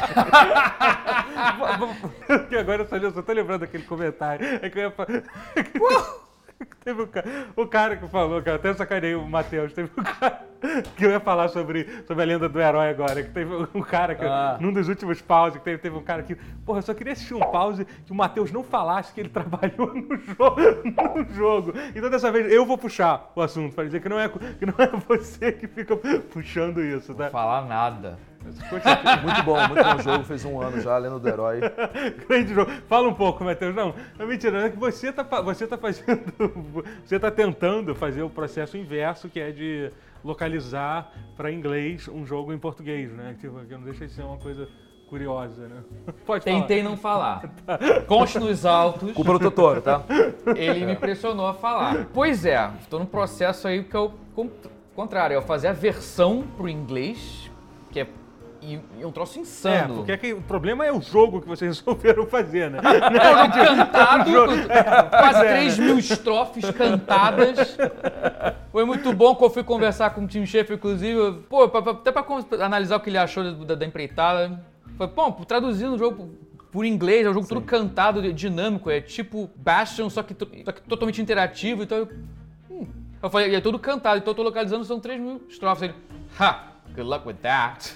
[2.26, 4.46] Porque agora eu só, eu só tô lembrando daquele comentário.
[4.62, 5.08] É que eu ia falar.
[6.84, 7.08] Teve um
[7.56, 10.42] o cara que falou, cara, até sacanei o Matheus, teve um cara
[10.96, 14.14] que eu ia falar sobre, sobre a lenda do herói agora, que teve um cara
[14.14, 14.58] que, Ah.
[14.60, 17.34] num dos últimos pauses, que teve, teve um cara que, porra, eu só queria assistir
[17.34, 20.60] um pause que o Matheus não falasse que ele trabalhou no jogo,
[21.16, 21.72] no jogo.
[21.94, 24.74] Então dessa vez eu vou puxar o assunto, pra dizer que não é, que não
[24.78, 27.24] é você que fica puxando isso, tá?
[27.24, 28.18] Não falar nada.
[29.22, 30.24] Muito bom, muito bom jogo.
[30.24, 31.60] Fez um ano já, Lenda do Herói.
[32.28, 32.70] Grande jogo.
[32.88, 33.74] Fala um pouco, Matheus.
[33.74, 34.66] Não, é mentira.
[34.66, 36.18] É que você tá, fa- você tá fazendo.
[37.04, 39.90] Você tá tentando fazer o processo inverso, que é de
[40.24, 43.34] localizar para inglês um jogo em português, né?
[43.40, 44.68] Tipo, que não deixa de ser uma coisa
[45.08, 45.82] curiosa, né?
[46.26, 46.56] Pode falar.
[46.60, 47.42] Tentei não falar.
[48.06, 50.02] Conste nos autos, Culpa do Totoro, tá?
[50.56, 52.06] ele me pressionou a falar.
[52.12, 54.50] Pois é, estou num processo aí que é o con-
[54.94, 57.50] contrário, é eu fazer a versão pro inglês,
[57.90, 58.06] que é
[58.62, 59.94] e, e um troço É, insano.
[59.96, 62.80] porque é que o problema é o jogo que vocês resolveram fazer, né?
[63.52, 67.76] cantado, com quase é, 3 mil estrofes cantadas.
[68.72, 71.40] Foi muito bom quando eu fui conversar com o Tim Schafer, inclusive.
[71.48, 72.24] Pô, pra- pra- até pra
[72.64, 74.60] analisar o que ele achou da, da empreitada.
[74.96, 76.30] Foi, bom, traduzindo o jogo
[76.70, 80.82] por inglês, é um jogo todo cantado, dinâmico, é tipo Bastion, só que, só que
[80.82, 81.82] totalmente interativo.
[81.82, 82.08] Então eu.
[82.70, 82.86] hum.
[83.20, 85.82] Eu falei, é todo cantado, então eu tô localizando, são 3 mil estrofes.
[85.84, 85.94] Ele,
[86.38, 86.64] ha!
[86.98, 87.94] Good luck with that.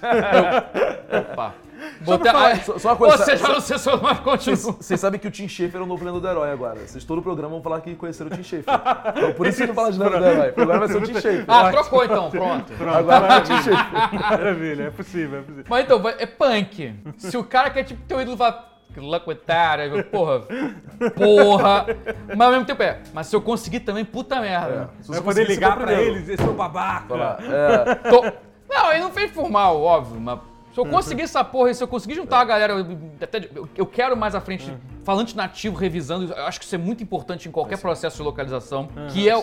[1.10, 1.54] Eu, opa.
[2.02, 4.20] Botei, falar- ah, só- só uma coisa, Você só- já não sei se eu mas
[4.20, 4.56] continua.
[4.56, 6.78] Vocês vocês sabem que o Tim Schafer é o novo Lenda do Herói agora.
[6.78, 8.72] Vocês todo o programa vão falar que conheceram o Tim Schafer.
[9.16, 10.54] Então por isso que não fala de Lenda do Herói.
[10.56, 11.44] Agora vai ser o Tim Schafer.
[11.48, 12.72] Ah, trocou então, pronto.
[12.88, 14.20] Agora é o Tim Schafer.
[14.30, 15.64] Maravilha, é possível, é possível.
[15.68, 16.94] Mas então, vai- é punk.
[17.18, 18.68] Se o cara quer, tipo, teu ídolo fala.
[18.94, 20.42] "Good luck with that", eu, porra.
[21.16, 21.86] Porra.
[22.28, 23.00] Mas ao mesmo tempo é.
[23.12, 24.90] Mas se eu conseguir também, puta merda.
[25.00, 26.10] Se Vai você poder conseguir, ligar foi pra primeiro.
[26.12, 27.08] eles e dizer, seu babaca.
[27.08, 28.32] Falar, é, Tô-
[28.72, 30.40] Não, ele não fez por mal, óbvio, mas
[30.72, 32.86] se eu conseguir essa porra e se eu conseguir juntar a galera, eu,
[33.20, 34.72] até eu, eu quero mais à frente
[35.04, 38.88] falante nativo revisando, eu acho que isso é muito importante em qualquer processo de localização,
[39.12, 39.34] que é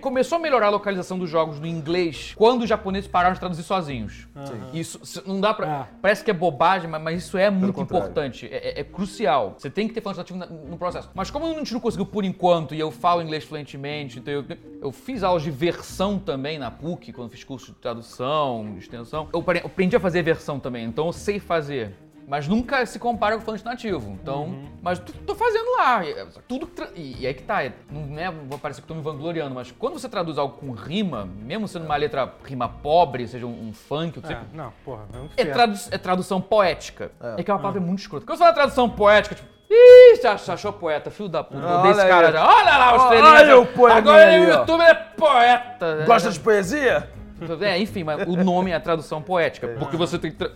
[0.00, 3.64] começou a melhorar a localização dos jogos no inglês quando os japoneses pararam de traduzir
[3.64, 4.28] sozinhos.
[4.72, 5.66] Isso se- não dá pra.
[5.66, 5.86] Ah.
[6.00, 8.04] Parece que é bobagem, mas, mas isso é muito contrário.
[8.06, 9.54] importante, é, é- é crucial.
[9.58, 11.10] Você tem que ter falante nativo na- no processo.
[11.14, 14.44] Mas como a gente não conseguiu por enquanto e eu falo inglês fluentemente, então eu,
[14.80, 19.28] eu fiz aulas de versão também na PUC, quando fiz curso de tradução, de extensão.
[19.32, 21.94] Eu aprendi a fazer versão também, então eu sei fazer.
[22.24, 24.16] Mas nunca se compara com o falante nativo.
[24.22, 26.04] Então, mas tô, tô fazendo lá.
[26.04, 26.14] E,
[26.48, 29.02] Tudo tra- e, e aí que tá, é- não é, vou parecer que tô me
[29.02, 33.44] vangloriando, mas quando você traduz algo com rima, mesmo sendo uma letra rima pobre, seja
[33.44, 35.52] um, um funk, o que É, você não, porra, é um é, inferno.
[35.52, 37.10] tradu- é tradução poética.
[37.36, 38.24] É, que é uma palavra muito escrota.
[38.24, 41.66] Quando você fala tradução poética, tipo, ih, você ach- achou poeta, filho da puta.
[41.66, 42.08] Olha Odeio esse aí.
[42.08, 42.46] cara já.
[42.46, 43.46] Olha lá os Olha treininhos.
[43.48, 43.56] já.
[43.58, 44.58] o poeminha Agora ele ó.
[44.60, 46.04] YouTube é poeta.
[46.06, 47.10] Gosta de poesia?
[47.62, 49.68] É, enfim, mas o nome é tradução poética.
[49.78, 50.36] Porque você tem que.
[50.38, 50.52] tra-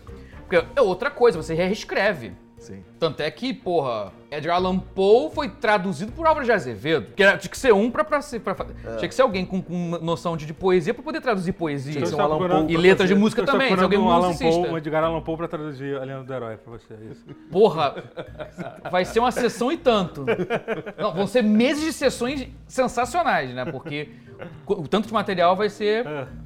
[0.47, 2.32] Porque é outra coisa, você reescreve.
[2.59, 2.82] Sim.
[2.99, 7.12] Tanto é que, porra, Edgar Allan Poe foi traduzido por Álvaro de Azevedo.
[7.14, 8.66] Que era- tinha que ser um pra, pra, ser- pra fa-
[8.99, 11.93] Tinha que ser alguém com, com noção de, de poesia pra poder traduzir poesia.
[11.93, 13.82] Tinha que ser um tá Poe E pra letras de música Eu tô também, se
[13.82, 14.03] alguém um.
[14.37, 16.95] Poe, um Edgar Allan Poe pra traduzir a lenda do herói pra você.
[16.95, 17.24] é Isso.
[17.51, 17.95] Porra,
[18.91, 20.24] vai ser uma sessão e tanto.
[20.99, 23.64] Não, vão ser meses de sessões sensacionais, né?
[23.64, 24.11] Porque
[24.66, 26.05] o tanto de material vai ser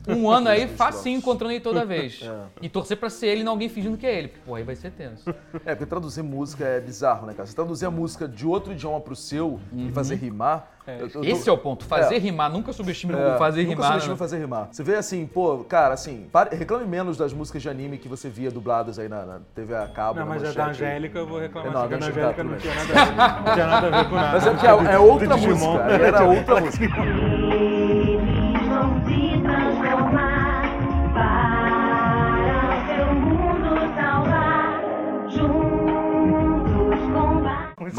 [0.08, 2.20] um ano aí facinho encontrando ele toda vez.
[2.62, 4.28] E torcer pra ser ele e não alguém fingindo que é ele.
[4.28, 5.28] Porra, aí vai ser tenso.
[5.64, 7.46] É, porque traduzir música é bizarro, né, cara?
[7.46, 10.68] Você traduzir a música de outro idioma pro seu e fazer rimar.
[10.86, 11.84] eu- eu- Esse é o ponto.
[11.84, 13.86] Fazer rimar, nunca subestime É, o fazer nunca rimar.
[13.88, 14.18] subestima né?
[14.18, 14.68] fazer rimar.
[14.72, 18.28] Você vê assim, pô, cara, assim, pare- reclame menos das músicas de anime que você
[18.28, 20.18] via dubladas aí na, na TV a cabo.
[20.18, 20.66] Não, mas a da.
[20.66, 21.72] Angélica eu vou reclamar.
[21.72, 23.44] Não, porque a da Angélica não tinha nada a ver.
[23.44, 24.32] Não tinha nada a ver com nada.
[24.32, 25.78] Mas é porque é, é outra música.
[25.90, 26.86] Era outra música.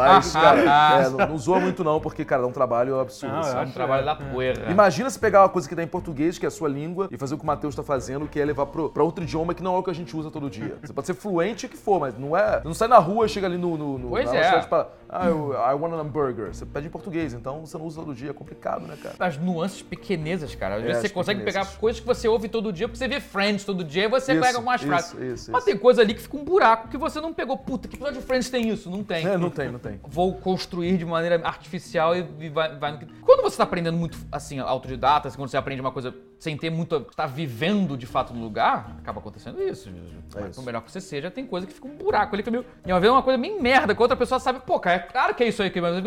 [0.08, 3.00] Mas, Ah, cara, ah, é, não, não zoa muito não, porque, cara, dá um trabalho
[3.00, 3.36] absurdo.
[3.36, 3.42] Não.
[3.42, 4.72] É um trabalho da poeira.
[4.72, 7.18] Imagina se pegar uma coisa que tá em português, que é a sua língua, e
[7.18, 9.64] fazer o que o Matheus tá fazendo, que é levar pro, pra outro idioma que
[9.64, 10.78] não é o que a gente usa todo dia.
[10.82, 12.62] Você pode ser fluente o que for, mas não é.
[12.64, 13.78] Não sai na rua, chega ali no.
[13.78, 14.44] no, no Pois na é.
[14.44, 16.54] cidade fala, Ah, eu, I want an hamburger.
[16.54, 18.30] Você pede em português, então você não usa todo dia.
[18.30, 19.16] É complicado, né, cara?
[19.20, 20.76] As nuances pequenesas, cara.
[20.76, 23.20] Às É, vezes você consegue pegar coisas que você ouve todo dia, porque você vê
[23.20, 25.12] Friends todo dia, e você Isso, pega algumas frases.
[25.12, 25.66] isso, Mas isso.
[25.66, 27.58] tem coisa ali que fica um buraco que você não pegou.
[27.58, 28.90] Puta, que episódio de Friends tem isso?
[28.90, 29.28] Não tem.
[29.28, 30.00] É, não tem, não tem.
[30.08, 33.06] Vou construir de maneira artificial e vai, vai no que...
[33.22, 36.70] Quando você tá aprendendo muito, assim, autodidata, assim, quando você aprende uma coisa sem ter
[36.70, 37.02] muito...
[37.02, 39.92] tá vivendo de fato no lugar, acaba acontecendo isso.
[40.34, 40.56] Mas, isso.
[40.56, 42.66] Por melhor que você seja, tem coisa que fica um buraco ali que é meio...
[42.86, 45.36] E uma vez uma coisa meio merda, que outra pessoa sabe, pô, cara, é claro
[45.36, 46.00] que é isso aí, que mas é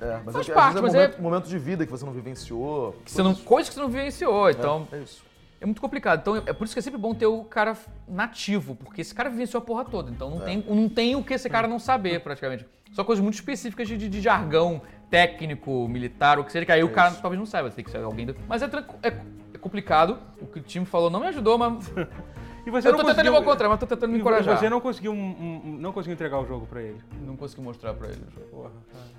[0.00, 1.84] É, mas Faz é, que, parte, às mas 2 é é- momento, momento de vida
[1.84, 2.96] que você não vivenciou.
[3.04, 4.86] você não, coisas que você não vivenciou, então...
[4.92, 5.26] É, é isso.
[5.60, 6.20] É muito complicado.
[6.20, 7.76] Então é por isso que é sempre bom ter o cara
[8.06, 10.08] nativo, porque esse cara vivenciou a porra toda.
[10.08, 10.30] Então É.
[10.30, 12.64] não, tem, não tem o que esse cara não saber, praticamente.
[12.92, 16.84] Só coisas muito específicas de, de- de jargão técnico, militar, o que seja, que aí
[16.84, 18.26] o cara talvez não saiba, tem que ser alguém.
[18.26, 18.66] do- Mas é,
[19.02, 19.08] é-
[19.54, 20.18] é complicado.
[20.40, 21.90] O que o time falou não me ajudou, mas.
[22.68, 24.20] E você eu não tô tentando conseguiu- ir ao contrário, mas tô tentando me E
[24.20, 24.58] encorajar.
[24.58, 26.98] você não conseguiu, um- um- não conseguiu entregar o jogo pra ele.
[27.26, 28.46] Não consegui mostrar pra ele o jogo.
[28.50, 29.18] Porra, cara.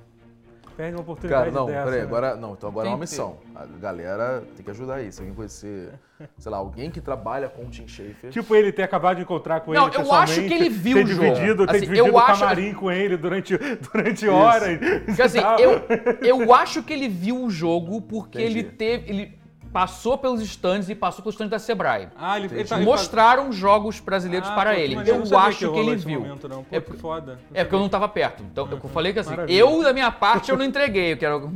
[0.77, 1.83] Perde uma oportunidade Cara, não, dessa.
[1.83, 2.05] peraí, né?
[2.05, 2.35] agora.
[2.37, 3.15] Não, então agora é Tem uma que ter.
[3.17, 3.37] missão.
[3.53, 5.11] A galera tem que ajudar aí.
[5.11, 5.89] Se alguém conhecer,
[6.37, 8.29] sei lá, alguém que trabalha com o Tim Schafer.
[8.29, 10.97] Tipo ele ter acabado de encontrar com Não, ele eu pessoalmente, acho que ele viu
[10.97, 11.33] ter o jogo.
[11.33, 13.57] dividido, ter Assim, dividido eu o acho- camarim com ele durante,
[13.91, 14.77] durante horas.
[15.05, 15.81] Porque assim, eu,
[16.21, 18.59] eu acho que ele viu o jogo porque Entendi.
[18.59, 19.09] ele teve.
[19.09, 19.38] Ele
[19.71, 22.07] passou pelos stands e passou pelos stands da Sebrae.
[22.17, 24.95] Ah, ele, ele, tá, ele mostraram jogos brasileiros Ah, para pô, ele.
[24.95, 26.21] eu Eu acho que, rolou ele viu.
[26.21, 26.63] Momento, não.
[26.63, 27.39] Pô, É que porque- foda.
[27.53, 28.43] É porque eu não tava perto.
[28.43, 29.57] Então, eu falei que assim, Maravilha.
[29.59, 31.13] eu, da minha parte, eu não entreguei.
[31.13, 31.51] Eu quero.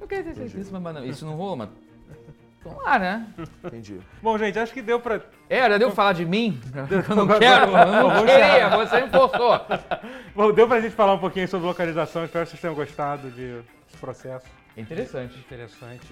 [0.00, 1.68] Eu queria ter feito isso, mas não, isso não rolou, mas.
[2.64, 3.26] Vamos lá, né?
[3.62, 4.00] Entendi.
[4.22, 5.20] Bom, gente, acho que deu pra...
[5.50, 6.58] Era, deu falar de mim?
[7.10, 9.60] Eu não quero, eu não queria, você me forçou.
[10.34, 12.24] Bom, deu pra gente falar um pouquinho sobre localização.
[12.24, 14.46] Espero que vocês tenham gostado de- desse processo.
[14.76, 15.38] É interessante.
[15.38, 16.06] Interessante.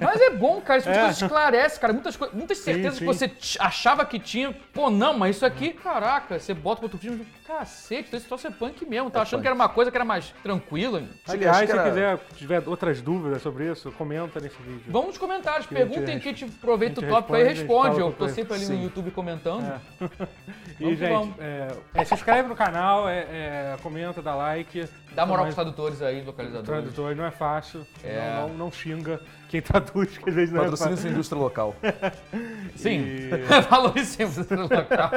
[0.00, 0.80] Mas é bom, cara.
[0.80, 0.98] Isso É.
[0.98, 1.92] coisas esclarece, cara.
[1.92, 2.98] Muitas, muitas certezas sim.
[3.00, 3.30] que você
[3.60, 4.52] achava que tinha.
[4.72, 7.24] Pô, não, mas isso aqui, caraca, você bota pro outro time.
[7.46, 9.08] Cacete, esse troço é punk mesmo.
[9.08, 9.42] Tá achando punk.
[9.42, 11.04] que era uma coisa que era mais tranquila.
[11.28, 14.82] Aliás, que se era- quiser, tiver outras dúvidas sobre isso, comenta nesse vídeo.
[14.88, 17.44] Vamos nos comentários, a gente perguntem que te aproveita a o gente tópico aí e
[17.48, 18.82] responde, a gente Eu tô sempre ali no Sim.
[18.82, 19.80] YouTube comentando.
[20.78, 21.34] E, Vamos que gente, vamos.
[21.38, 24.86] é, é, se inscreve no canal, é, é, comenta, dá like.
[25.16, 26.66] Dá moral pros Mas- tradutores aí, localizadores.
[26.68, 27.86] Tradutor não é fácil.
[28.04, 28.36] É.
[28.40, 31.02] Não, não, não xinga quem traduz, que às vezes não é Patrocina fácil.
[31.06, 31.74] essa indústria local.
[32.76, 33.00] Sim.
[33.00, 35.10] E- Valorize sempre o local.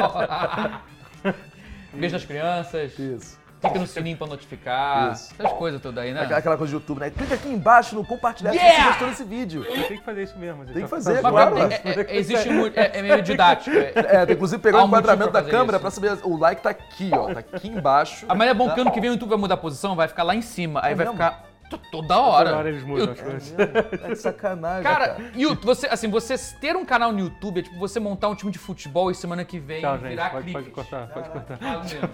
[1.94, 2.98] Beijo nas crianças.
[2.98, 3.39] Isso.
[3.62, 5.12] Clica no sininho pra notificar.
[5.14, 5.34] Isso.
[5.38, 6.22] Essas coisas todas aí, né?
[6.22, 7.10] Aquela- Aquela coisa de YouTube, né?
[7.10, 8.78] Clica aqui embaixo no compartilhar se Yeah!
[8.84, 9.66] você gostou desse vídeo.
[9.66, 10.66] Tem que fazer isso mesmo.
[10.66, 11.58] Tem que fazer, Mas claro.
[11.58, 13.76] é- é- existe mu- é, é meio didático.
[13.76, 15.82] é- É, tem inclusive pegar o um enquadramento da fazer câmera isso.
[15.82, 16.20] pra saber.
[16.24, 17.34] O like tá aqui, ó.
[17.34, 18.26] Tá aqui embaixo.
[18.30, 20.08] Ah, mas é bom que ano que vem o YouTube vai mudar a posição, vai
[20.08, 20.80] ficar lá em cima.
[20.84, 21.14] Aí É vai mesmo?
[21.14, 21.44] ficar
[21.78, 22.46] toda hora.
[22.46, 23.56] Toda hora eles mudam as coisas.
[23.58, 24.84] É de sacanagem.
[24.84, 28.36] Cara, YouTube, você, assim, você ter um canal no YouTube é tipo você montar um
[28.36, 30.10] time de futebol e semana que vem Tchau, gente.
[30.10, 31.58] virar Pode, pode cortar, pode cortar.
[31.58, 32.10] Fala mesmo.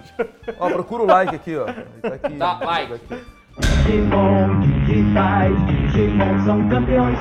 [0.60, 1.66] Ó, procura o like aqui, ó.
[1.66, 2.34] Tá aqui.
[2.36, 2.93] Dá like.
[2.93, 3.24] Aqui.
[3.86, 7.20] Digimon digitais, Digimon são campeões.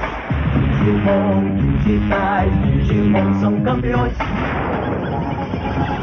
[0.80, 4.14] Digimon digitais, Digimon são campeões.